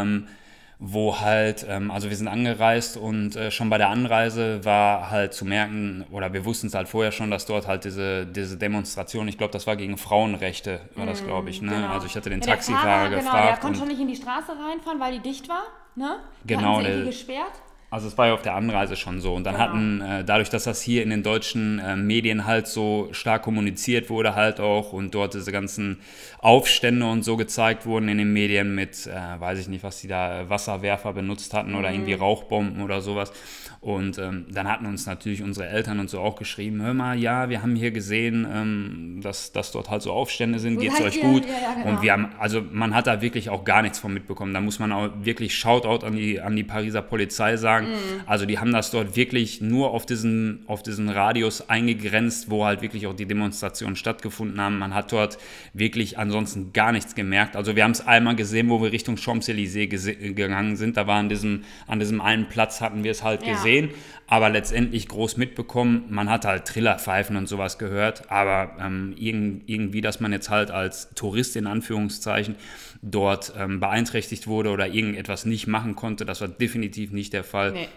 [0.82, 5.34] Wo halt, ähm, also wir sind angereist und äh, schon bei der Anreise war halt
[5.34, 9.28] zu merken, oder wir wussten es halt vorher schon, dass dort halt diese, diese Demonstration,
[9.28, 11.60] ich glaube, das war gegen Frauenrechte, war das, glaube ich.
[11.60, 11.72] Ne?
[11.72, 11.88] Genau.
[11.88, 13.60] Also ich hatte den Ja, der Taxifahrer Fahrer, Genau, der gefragt.
[13.60, 15.64] konnte und- schon nicht in die Straße reinfahren, weil die dicht war.
[15.96, 16.16] Ne?
[16.44, 17.52] Die Genau, der- gesperrt.
[17.90, 19.34] Also es war ja auf der Anreise schon so.
[19.34, 19.64] Und dann Genau.
[19.66, 24.10] hatten, äh, dadurch, dass das hier in den deutschen äh, Medien halt so stark kommuniziert
[24.10, 25.98] wurde halt auch und dort diese ganzen
[26.38, 30.08] Aufstände und so gezeigt wurden in den Medien mit, äh, weiß ich nicht, was die
[30.08, 32.20] da, Wasserwerfer benutzt hatten oder irgendwie Mhm.
[32.22, 33.32] Rauchbomben oder sowas.
[33.80, 37.48] Und ähm, dann hatten uns natürlich unsere Eltern und so auch geschrieben, hör mal, ja,
[37.48, 41.20] wir haben hier gesehen, ähm, dass, dass dort halt so Aufstände sind, geht's seid euch
[41.22, 41.46] gut?
[41.46, 41.88] Ja, ja, genau.
[41.88, 44.52] Und wir haben, also man hat da wirklich auch gar nichts von mitbekommen.
[44.52, 47.79] Da muss man auch wirklich Shoutout an die, an die Pariser Polizei sagen.
[47.88, 48.20] Mhm.
[48.26, 52.82] Also die haben das dort wirklich nur auf diesen, auf diesen Radius eingegrenzt, wo halt
[52.82, 54.78] wirklich auch die Demonstrationen stattgefunden haben.
[54.78, 55.38] Man hat dort
[55.74, 57.56] wirklich ansonsten gar nichts gemerkt.
[57.56, 59.86] Also wir haben es einmal gesehen, wo wir Richtung Champs-Élysées
[60.34, 60.96] gegangen sind.
[60.96, 63.52] Da war an diesem, an diesem einen Platz hatten wir es halt Ja.
[63.54, 63.90] gesehen,
[64.26, 66.04] aber letztendlich groß mitbekommen.
[66.08, 70.70] Man hat halt Trillerpfeifen und sowas gehört, aber ähm, irgend, irgendwie, dass man jetzt halt
[70.70, 72.54] als Tourist in Anführungszeichen
[73.02, 77.69] dort ähm, beeinträchtigt wurde oder irgendetwas nicht machen konnte, das war definitiv nicht der Fall.
[77.72, 77.88] Nee.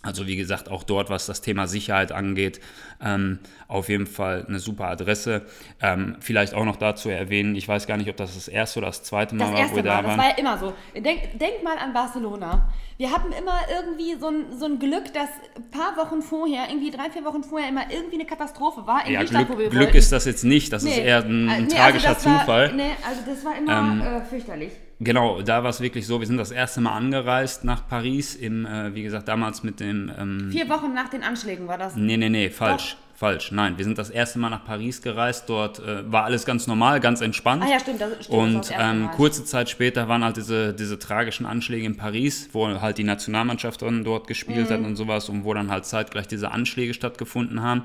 [0.00, 2.60] Also wie gesagt, auch dort, was das Thema Sicherheit angeht,
[3.04, 5.44] ähm, auf jeden Fall eine super Adresse.
[5.82, 8.86] Ähm, vielleicht auch noch dazu erwähnen, ich weiß gar nicht, ob das das erste oder
[8.86, 10.18] das zweite Mal Das war, wo wir Mal, da das waren.
[10.18, 10.72] war ja immer so.
[10.94, 12.68] Denk, denk mal an Barcelona.
[12.96, 16.92] Wir hatten immer irgendwie so ein, so ein Glück, dass ein paar Wochen vorher, irgendwie
[16.92, 19.04] drei, vier Wochen vorher, immer irgendwie eine Katastrophe war.
[19.04, 19.96] In ja, Stadt, Glück, wo wir Glück wollten.
[19.96, 21.06] ist das jetzt nicht, das ist Nee.
[21.06, 22.72] eher ein, Äh, ein nee, tragischer also das war, Zufall.
[22.74, 24.70] Nee, also das war immer äh, fürchterlich.
[25.00, 28.66] Genau, da war es wirklich so, wir sind das erste Mal angereist nach Paris, im,
[28.66, 30.10] äh, wie gesagt, damals mit dem...
[30.18, 31.94] Ähm, Vier Wochen nach den Anschlägen war das.
[31.94, 32.96] Nee, nee, nee, falsch.
[33.14, 33.76] Falsch, nein.
[33.78, 35.48] Wir sind das erste Mal nach Paris gereist.
[35.48, 37.64] Dort äh, war alles ganz normal, ganz entspannt.
[37.66, 38.28] Ah ja, stimmt, das stimmt.
[38.30, 42.68] Und das ähm, kurze Zeit später waren halt diese, diese tragischen Anschläge in Paris, wo
[42.80, 44.72] halt die Nationalmannschaft dort gespielt Mhm.
[44.72, 47.82] hat und sowas und wo dann halt zeitgleich diese Anschläge stattgefunden haben.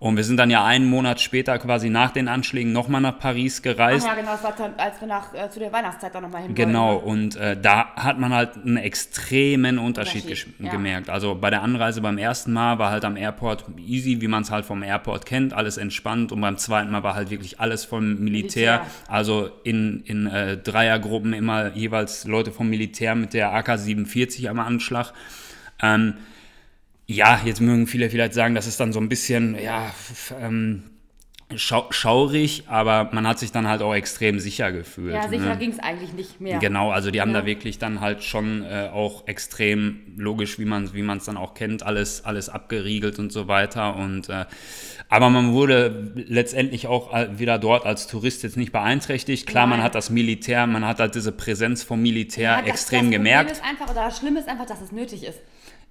[0.00, 3.56] Und wir sind dann ja einen Monat später quasi nach den Anschlägen nochmal nach Paris
[3.58, 4.06] Ach gereist.
[4.06, 6.54] ja, genau, das war dann, als wir nach, äh, zu der Weihnachtszeit dann nochmal hin
[6.54, 7.08] Genau, wollten.
[7.08, 10.70] und äh, da hat man halt einen extremen Unterschied, Unterschied, ja.
[10.70, 11.10] gemerkt.
[11.10, 14.52] Also bei der Anreise beim ersten Mal war halt am Airport easy, wie man es
[14.52, 16.30] halt vom Airport kennt, alles entspannt.
[16.30, 18.28] Und beim zweiten Mal war halt wirklich alles vom Militär.
[18.78, 18.86] Militär.
[19.08, 25.12] Also in, in äh, Dreiergruppen immer jeweils Leute vom Militär mit der AK-47 am Anschlag.
[25.82, 26.14] Ähm,
[27.10, 29.92] ja, jetzt mögen viele vielleicht sagen, das ist dann so ein bisschen, ja,
[30.40, 30.82] ähm,
[31.56, 35.14] schau schaurig, aber man hat sich dann halt auch extrem sicher gefühlt.
[35.14, 35.56] Ja, sicher ne?
[35.56, 36.58] ging es eigentlich nicht mehr.
[36.58, 37.40] Genau, also die haben Ja.
[37.40, 41.38] da wirklich dann halt schon äh, auch extrem logisch, wie man wie man es dann
[41.38, 44.44] auch kennt, alles alles abgeriegelt und so weiter und äh,
[45.08, 49.46] aber man wurde letztendlich auch äh, wieder dort als Tourist jetzt nicht beeinträchtigt.
[49.46, 49.86] Klar, man Nein.
[49.86, 53.10] hat das Militär, man hat halt diese Präsenz vom Militär Ja, das- extrem das Problem
[53.12, 53.50] gemerkt.
[53.52, 55.38] Ist einfach, oder das Schlimme ist einfach, dass es nötig ist.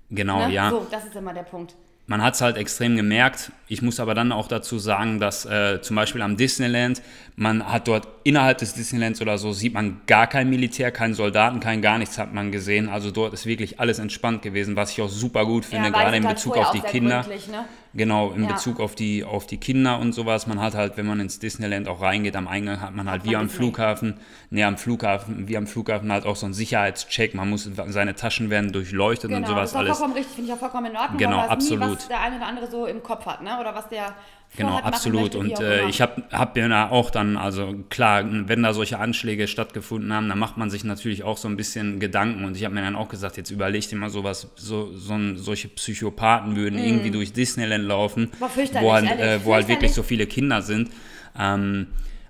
[0.10, 0.54] Genau, Ne?
[0.54, 0.70] ja.
[0.70, 1.76] So, das ist immer der Punkt.
[2.10, 3.52] Man hat es halt extrem gemerkt.
[3.68, 7.02] Ich muss aber dann auch dazu sagen, dass äh, zum Beispiel am Disneyland,
[7.36, 11.60] man hat dort innerhalb des Disneylands oder so, sieht man gar kein Militär, keinen Soldaten,
[11.60, 12.90] kein gar nichts hat man gesehen.
[12.90, 16.18] Also dort ist wirklich alles entspannt gewesen, was ich auch super gut finde, Ja, gerade
[16.18, 17.26] in Bezug auf die Kinder.
[17.28, 17.66] ne?
[17.94, 18.50] Genau, in Ja.
[18.52, 20.46] Bezug auf die, auf die Kinder und sowas.
[20.46, 23.32] Man hat halt, wenn man ins Disneyland auch reingeht, am Eingang hat man halt wie
[23.32, 23.50] man am.
[23.50, 24.16] Flughafen,
[24.52, 27.34] nee, am Flughafen, wie am Flughafen halt auch so einen Sicherheitscheck.
[27.34, 29.98] Man muss, seine Taschen werden durchleuchtet und Genau, sowas das ist auch alles.
[29.98, 31.18] vollkommen richtig, finde ich auch vollkommen in Ordnung.
[31.18, 31.98] Genau, weiß Nie, absolut.
[31.98, 33.58] was der eine oder andere so im Kopf hat, ne?
[33.60, 34.14] oder was der
[34.58, 35.36] Genau, absolut.
[35.36, 38.98] möchte, Und äh, ich habe hab mir da auch dann, also klar, wenn da solche
[38.98, 42.44] Anschläge stattgefunden haben, dann macht man sich natürlich auch so ein bisschen Gedanken.
[42.44, 45.38] Und ich habe mir dann auch gesagt, jetzt überleg dir mal sowas, so, so ein,
[45.38, 50.26] solche Psychopathen würden irgendwie durch Disneyland laufen, wo halt, äh, wo halt wirklich so viele
[50.26, 50.90] Kinder sind.
[51.38, 51.88] Ähm,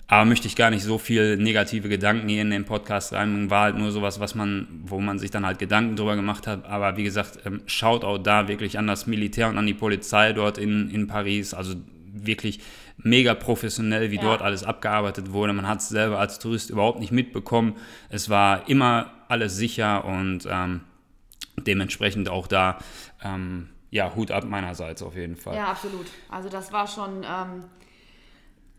[0.09, 3.49] aber möchte ich gar nicht so viel negative Gedanken hier in den Podcast reinbringen.
[3.49, 6.65] War halt nur sowas, was man, wo man sich dann halt Gedanken drüber gemacht hat.
[6.65, 10.31] Aber wie gesagt, ähm, schaut auch da wirklich an das Militär und an die Polizei
[10.31, 11.53] dort in, in Paris.
[11.53, 11.75] Also
[12.25, 12.61] wirklich
[12.97, 14.21] mega professionell, wie Ja.
[14.23, 15.53] dort alles abgearbeitet wurde.
[15.53, 17.75] Man hat es selber als Tourist überhaupt nicht mitbekommen.
[18.09, 20.81] Es war immer alles sicher und ähm,
[21.57, 22.77] dementsprechend auch da,
[23.23, 25.55] ähm, ja, Hut ab meinerseits auf jeden Fall.
[25.55, 26.07] Ja, absolut.
[26.29, 27.63] Also das war schon, ähm,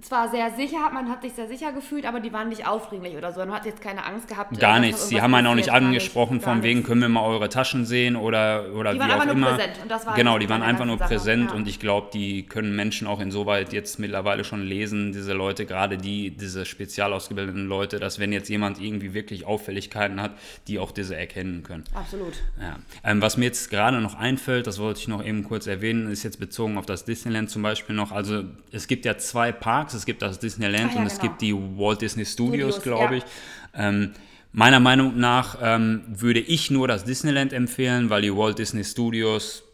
[0.00, 3.32] zwar sehr sicher, man hat sich sehr sicher gefühlt, aber die waren nicht aufdringlich oder
[3.32, 3.40] so.
[3.40, 4.58] Man hat jetzt keine Angst gehabt.
[4.58, 5.02] Gar nichts.
[5.04, 8.72] irgendwas haben einen auch nicht angesprochen, von wegen, können wir mal eure Taschen sehen oder,
[8.74, 9.56] oder Die wie waren auch einfach nur immer.
[9.56, 11.56] präsent und das war genau, die waren einfach nur Sache, präsent ja.
[11.56, 15.98] und ich glaube, die können Menschen auch insoweit jetzt mittlerweile schon lesen, diese Leute, gerade
[15.98, 20.32] die, diese spezial ausgebildeten Leute, dass wenn jetzt jemand irgendwie wirklich Auffälligkeiten hat,
[20.68, 21.84] die auch diese erkennen können.
[21.94, 22.34] Absolut.
[22.60, 22.76] Ja.
[23.02, 26.22] Ähm, was mir jetzt gerade noch einfällt, das wollte ich noch eben kurz erwähnen, ist
[26.22, 28.12] jetzt bezogen auf das Disneyland zum Beispiel noch.
[28.12, 31.30] Also es gibt ja zwei Parks, es gibt das Disneyland Ah, ja, und es genau.
[31.30, 33.22] gibt die Walt Disney Studios, Studios, glaube ja.
[33.22, 33.24] ich.
[33.74, 34.12] Ähm,
[34.52, 39.64] meiner Meinung nach ähm, würde ich nur das Disneyland empfehlen, weil die Walt Disney Studios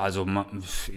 [0.00, 0.26] also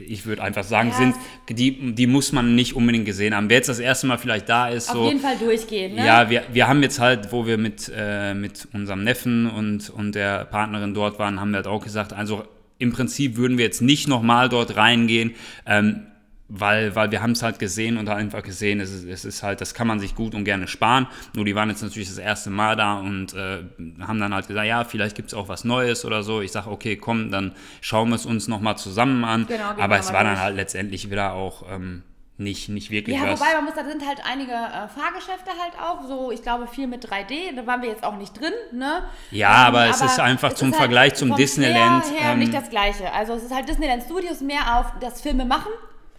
[0.05, 1.15] ich würde einfach sagen, Ja, sind
[1.49, 3.49] die, die muss man nicht unbedingt gesehen haben.
[3.49, 6.05] Wer jetzt das erste Mal vielleicht da ist, Auf so jeden Fall durchgehen, ne?
[6.05, 10.13] ja, wir, wir haben jetzt halt, wo wir mit, äh, mit unserem Neffen und, und
[10.13, 12.43] der Partnerin dort waren, haben wir halt auch gesagt, also
[12.77, 16.07] im Prinzip würden wir jetzt nicht nochmal dort reingehen, ähm,
[16.55, 19.59] weil, weil wir haben es halt gesehen und einfach gesehen, es ist, es ist halt,
[19.59, 21.07] das kann man sich gut und gerne sparen.
[21.35, 23.63] Nur die waren jetzt natürlich das erste Mal da und äh,
[24.01, 26.41] haben dann halt gesagt, ja, vielleicht gibt es auch was Neues oder so.
[26.41, 29.47] Ich sage, okay, komm, dann schauen wir es uns nochmal zusammen an.
[29.47, 32.03] Genau, Aber es war dann halt letztendlich wieder auch ähm,
[32.37, 33.39] nicht, nicht wirklich Ja, was.
[33.39, 36.85] wobei man muss, da sind halt einige äh, Fahrgeschäfte halt auch, so ich glaube viel
[36.85, 39.03] mit 3D, da waren wir jetzt auch nicht drin, ne?
[39.31, 43.11] Ja, aber es ist einfach zum Vergleich zum vom Disneyland, her ähm, nicht das gleiche.
[43.11, 45.71] Also es ist halt Disneyland Studios mehr auf das Filme machen.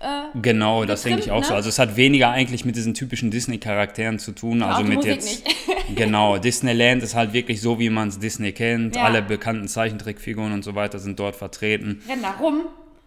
[0.04, 1.50] Äh, Genau, das denke ich auch so.
[1.50, 1.56] ne?
[1.56, 4.62] Also es hat weniger eigentlich mit diesen typischen Disney-Charakteren zu tun.
[4.62, 5.44] auch also mit Musik jetzt.
[5.96, 8.96] genau, Disneyland ist halt wirklich so, wie man es Disney kennt.
[8.96, 9.04] Ja.
[9.04, 12.02] Alle bekannten Zeichentrickfiguren und so weiter sind dort vertreten.
[12.08, 12.62] Rennen da rum.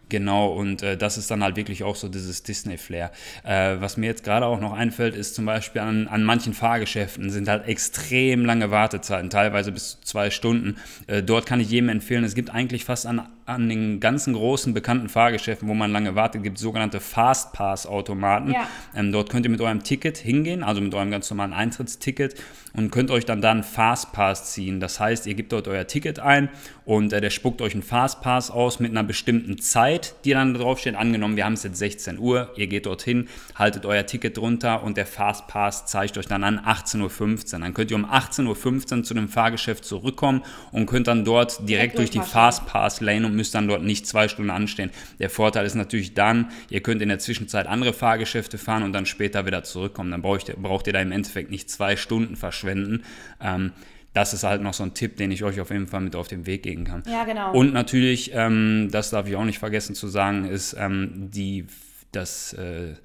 [0.09, 3.11] Genau, und äh, das ist dann halt wirklich auch so dieses Disney-Flair.
[3.43, 7.29] Äh, was mir jetzt gerade auch noch einfällt, ist zum Beispiel an, an manchen Fahrgeschäften
[7.29, 10.77] sind halt extrem lange Wartezeiten, teilweise bis zu zwei Stunden.
[11.07, 14.73] Äh, dort kann ich jedem empfehlen, es gibt eigentlich fast an, an den ganzen großen
[14.73, 18.51] bekannten Fahrgeschäften, wo man lange wartet, gibt es sogenannte Fastpass-Automaten.
[18.51, 18.67] Ja.
[18.95, 22.35] Ähm, dort könnt ihr mit eurem Ticket hingehen, also mit eurem ganz normalen Eintrittsticket
[22.73, 24.79] und könnt euch dann dann Fastpass ziehen.
[24.79, 26.49] Das heißt, ihr gebt dort euer Ticket ein
[26.85, 30.79] und äh, der spuckt euch einen Fastpass aus mit einer bestimmten Zeit, die dann drauf
[30.79, 30.95] steht.
[30.95, 34.95] Angenommen, wir haben es jetzt 16 Uhr, ihr geht dorthin, haltet euer Ticket drunter und
[34.95, 37.59] der Fastpass zeigt euch dann an 18.15 Uhr.
[37.59, 41.97] Dann könnt ihr um 18.15 Uhr zu dem Fahrgeschäft zurückkommen und könnt dann dort direkt
[41.97, 42.17] durch die.
[42.27, 44.91] Fastpass-Lane und müsst dann dort nicht zwei Stunden anstehen.
[45.19, 49.05] Der Vorteil ist natürlich dann, ihr könnt in der Zwischenzeit andere Fahrgeschäfte fahren und dann
[49.05, 50.11] später wieder zurückkommen.
[50.11, 53.03] Dann braucht ihr, braucht ihr da im Endeffekt nicht zwei Stunden verschwenden.
[53.41, 53.71] Ähm,
[54.13, 56.27] das ist halt noch so ein Tipp, den ich euch auf jeden Fall mit auf
[56.27, 57.03] den Weg geben kann.
[57.07, 57.53] Ja, genau.
[57.53, 61.65] Und natürlich, ähm, das darf ich auch nicht vergessen zu sagen, ist ähm, die,
[62.11, 62.95] das, äh,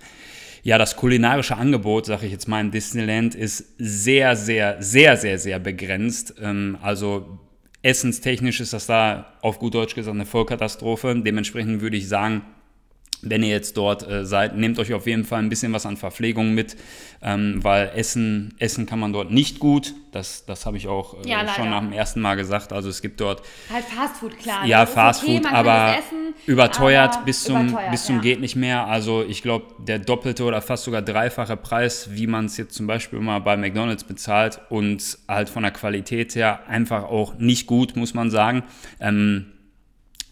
[0.63, 5.39] ja, das kulinarische Angebot, sage ich jetzt mal, in Disneyland ist sehr, sehr, sehr, sehr,
[5.39, 6.35] sehr begrenzt.
[6.41, 7.41] Ähm, also
[7.83, 11.21] essenstechnisch ist das da auf gut Deutsch gesagt eine Vollkatastrophe.
[11.25, 12.43] Dementsprechend würde ich sagen,
[13.23, 15.97] wenn ihr jetzt dort äh, seid, nehmt euch auf jeden Fall ein bisschen was an
[15.97, 16.77] Verpflegung mit,
[17.23, 19.95] ähm, weil Essen, Essen kann man dort nicht gut.
[20.11, 22.73] Das, das habe ich auch äh, Ja, schon nach dem ersten Mal gesagt.
[22.73, 23.43] Also es gibt dort
[23.73, 24.67] Halt Fastfood, klar.
[24.67, 28.17] ja, Das ist Fast okay, aber es essen, überteuert aber bis zum, überteuert, bis zum
[28.17, 28.23] ja.
[28.23, 28.87] geht nicht mehr.
[28.87, 32.89] Also ich glaube, der doppelte oder fast sogar dreifache Preis, wie man es jetzt zum
[32.89, 37.95] Beispiel mal bei McDonalds bezahlt und halt von der Qualität her einfach auch nicht gut,
[37.95, 38.65] muss man sagen.
[39.01, 39.47] Ähm,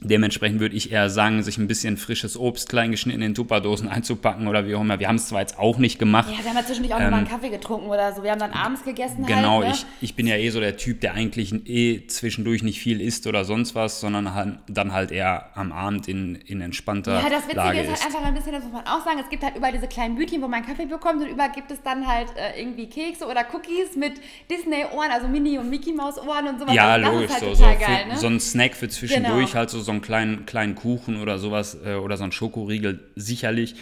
[0.03, 4.49] Dementsprechend würde ich eher sagen, sich ein bisschen frisches Obst klein geschnitten in Tupperdosen einzupacken
[4.49, 4.99] oder wie auch immer.
[4.99, 6.29] Wir haben es zwar jetzt auch nicht gemacht.
[6.31, 8.23] Ja, wir haben ja zwischendurch auch noch mal einen Kaffee getrunken oder so.
[8.23, 9.75] Wir haben dann abends gegessen Ähm, Genau, halt, ne?
[9.75, 13.27] ich, ich bin ja eh so der Typ, der eigentlich eh zwischendurch nicht viel isst
[13.27, 17.45] oder sonst was, sondern halt, dann halt eher am Abend in, in entspannter Ja, das
[17.45, 19.57] Witzige Lage ist halt einfach ein bisschen, das muss man auch sagen, es gibt halt
[19.57, 22.59] überall diese kleinen Bütchen, wo man Kaffee bekommt und überall gibt es dann halt äh,
[22.61, 24.15] irgendwie Kekse oder Cookies mit
[24.51, 26.75] Disney-Ohren, also Minnie- und Mickey-Maus-Ohren und sowas.
[26.75, 28.17] Ja, also das logisch, halt so, so, total für, geil, ne?
[28.17, 29.55] so ein Snack für zwischendurch, Genau.
[29.55, 33.75] halt so, so einen kleinen, kleinen Kuchen oder sowas äh, oder so ein Schokoriegel sicherlich.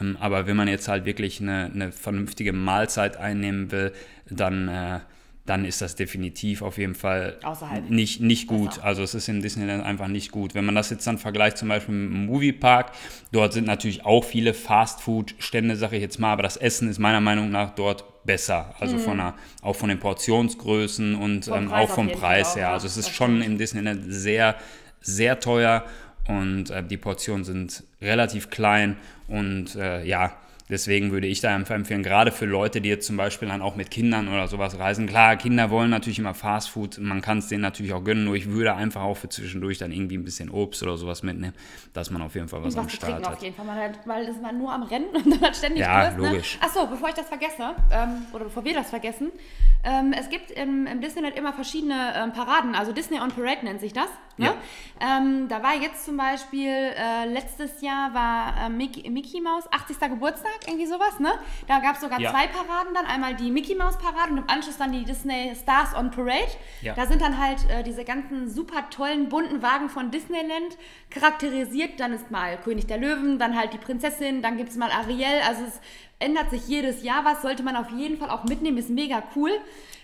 [0.00, 3.92] Ähm, aber wenn man jetzt halt wirklich eine, eine vernünftige Mahlzeit einnehmen will,
[4.30, 5.00] dann, äh,
[5.44, 7.88] dann ist das definitiv auf jeden Fall Außerhalb.
[7.88, 8.70] nicht, nicht gut.
[8.70, 8.84] Besser.
[8.84, 10.54] Also es ist in Disneyland einfach nicht gut.
[10.54, 12.92] Wenn man das jetzt dann vergleicht zum Beispiel mit dem Moviepark,
[13.32, 17.20] dort sind natürlich auch viele Fastfood-Stände, sage ich jetzt mal, aber das Essen ist meiner
[17.20, 18.74] Meinung nach dort besser.
[18.80, 21.52] Also von der, auch von den Portionsgrößen und Mhm.
[21.54, 22.62] Ähm, auch vom Preis her.
[22.62, 24.56] ja, Also es ist schon im Disneyland sehr,
[25.06, 25.84] sehr teuer
[26.28, 28.96] und äh, die Portionen sind relativ klein
[29.28, 30.32] und äh, ja,
[30.68, 33.76] deswegen würde ich da einfach empfehlen, gerade für Leute, die jetzt zum Beispiel dann auch
[33.76, 35.06] mit Kindern oder sowas reisen.
[35.06, 38.34] Klar, Kinder wollen natürlich immer Fast Food, man kann es denen natürlich auch gönnen, nur
[38.34, 41.54] ich würde einfach auch für zwischendurch dann irgendwie ein bisschen Obst oder sowas mitnehmen,
[41.92, 43.42] dass man auf jeden Fall was, was am Start trinken auf hat.
[43.42, 46.10] jeden Fall, man halt, weil das man nur am Rennen und dann hat ständig Ja,
[46.10, 46.58] Durst, logisch.
[46.60, 46.66] Ne?
[46.66, 49.30] Achso, bevor ich das vergesse, ähm, oder bevor wir das vergessen,
[49.84, 53.80] ähm, es gibt im, im Disneyland immer verschiedene ähm, Paraden, also Disney on Parade nennt
[53.80, 54.08] sich das.
[54.38, 54.52] Ne?
[55.00, 59.98] Ähm, da war jetzt zum Beispiel, äh, letztes Jahr war äh, Mickey, Mickey Mouse 80.
[60.00, 61.32] Geburtstag irgendwie sowas, ne?
[61.66, 62.30] Da gab es sogar Ja.
[62.30, 63.06] zwei Paraden dann.
[63.06, 66.48] Einmal die Mickey Mouse Parade und im Anschluss dann die Disney Stars on Parade.
[66.82, 66.94] Ja.
[66.94, 70.76] Da sind dann halt äh, diese ganzen super tollen, bunten Wagen von Disneyland
[71.10, 71.98] charakterisiert.
[72.00, 75.40] Dann ist mal König der Löwen, dann halt die Prinzessin, dann gibt es mal Ariel.
[75.46, 75.80] Also es
[76.18, 77.42] ändert sich jedes Jahr was.
[77.42, 79.50] Sollte man auf jeden Fall auch mitnehmen, ist mega cool.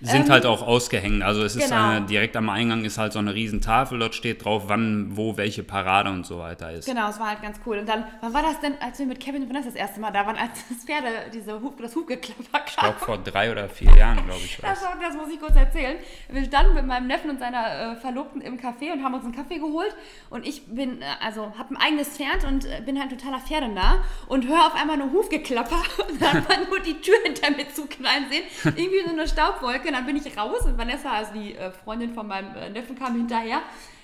[0.05, 1.23] Sind Ähm, halt auch ausgehängt.
[1.23, 1.93] Also es ist genau.
[1.99, 5.37] äh, direkt am Eingang ist halt so eine riesen Tafel, dort steht drauf, wann, wo,
[5.37, 6.87] welche Parade und so weiter ist.
[6.87, 7.79] Genau, es war halt ganz cool.
[7.79, 10.11] Und dann, wann war das denn, als wir mit Kevin und Vanessa das erste Mal
[10.11, 12.85] da waren, als das Pferde, diese Hub, das Hubgeklapper Ich kam?
[12.91, 14.59] glaube vor drei oder vier Jahren, glaube ich.
[14.61, 15.97] Das, war- das muss ich kurz erzählen.
[16.31, 19.37] Wir standen mit meinem Neffen und seiner äh, Verlobten im Café und haben uns einen
[19.37, 19.95] Kaffee geholt.
[20.31, 24.03] Und ich bin, äh, also habe ein eigenes Pferd und äh, bin halt totaler Pferdenah
[24.27, 25.77] und höre auf einmal nur Hufgeklapper.
[26.11, 28.43] Und dann hat man nur die Tür hinter mir zuknallen sehen.
[28.65, 29.92] Irgendwie so eine Staubwolke.
[29.93, 32.99] Und dann bin ich raus und Vanessa, also die äh, Freundin von meinem äh, Neffen,
[32.99, 33.61] kam hinterher.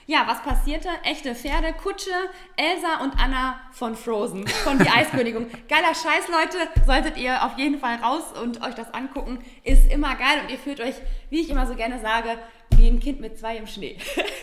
[0.07, 0.91] Ja, was passierte?
[1.03, 2.11] Echte Pferde, Kutsche,
[2.57, 5.47] Elsa und Anna von Frozen, von Die Eiskönigin.
[5.69, 6.59] Geiler Scheiß, Leute.
[6.85, 9.39] Solltet ihr auf jeden Fall raus und euch das angucken.
[9.65, 10.97] Ist immer geil und ihr fühlt euch,
[11.31, 12.39] wie ich immer so gerne sage,
[12.77, 13.97] wie ein Kind mit zwei im Schnee.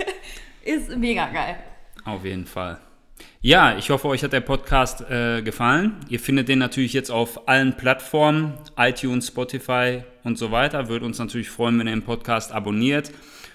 [0.64, 1.60] Ist mega geil.
[2.06, 2.80] Auf jeden Fall.
[3.42, 5.98] Ja, ich hoffe, euch hat der Podcast äh, gefallen.
[6.10, 10.90] Ihr findet den natürlich jetzt auf allen Plattformen, iTunes, Spotify und so weiter.
[10.90, 13.12] Würde uns natürlich freuen, wenn ihr den Podcast abonniert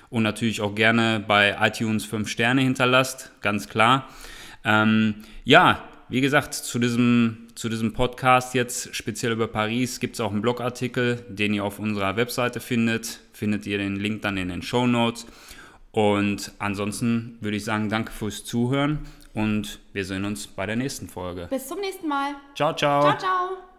[0.08, 4.08] und natürlich auch gerne bei iTunes 5 Sterne hinterlasst, ganz klar.
[4.64, 10.20] Ähm, ja, wie gesagt, zu diesem, zu diesem Podcast jetzt speziell über Paris gibt es
[10.20, 13.20] auch einen Blogartikel, den ihr auf unserer Webseite findet.
[13.32, 15.26] Findet ihr den Link dann in den Show Notes.
[15.92, 19.00] Und ansonsten würde ich sagen, danke fürs Zuhören
[19.34, 21.46] und wir sehen uns bei der nächsten Folge.
[21.50, 22.34] Bis zum nächsten Mal.
[22.54, 23.02] Ciao, ciao.
[23.02, 23.69] Ciao, ciao.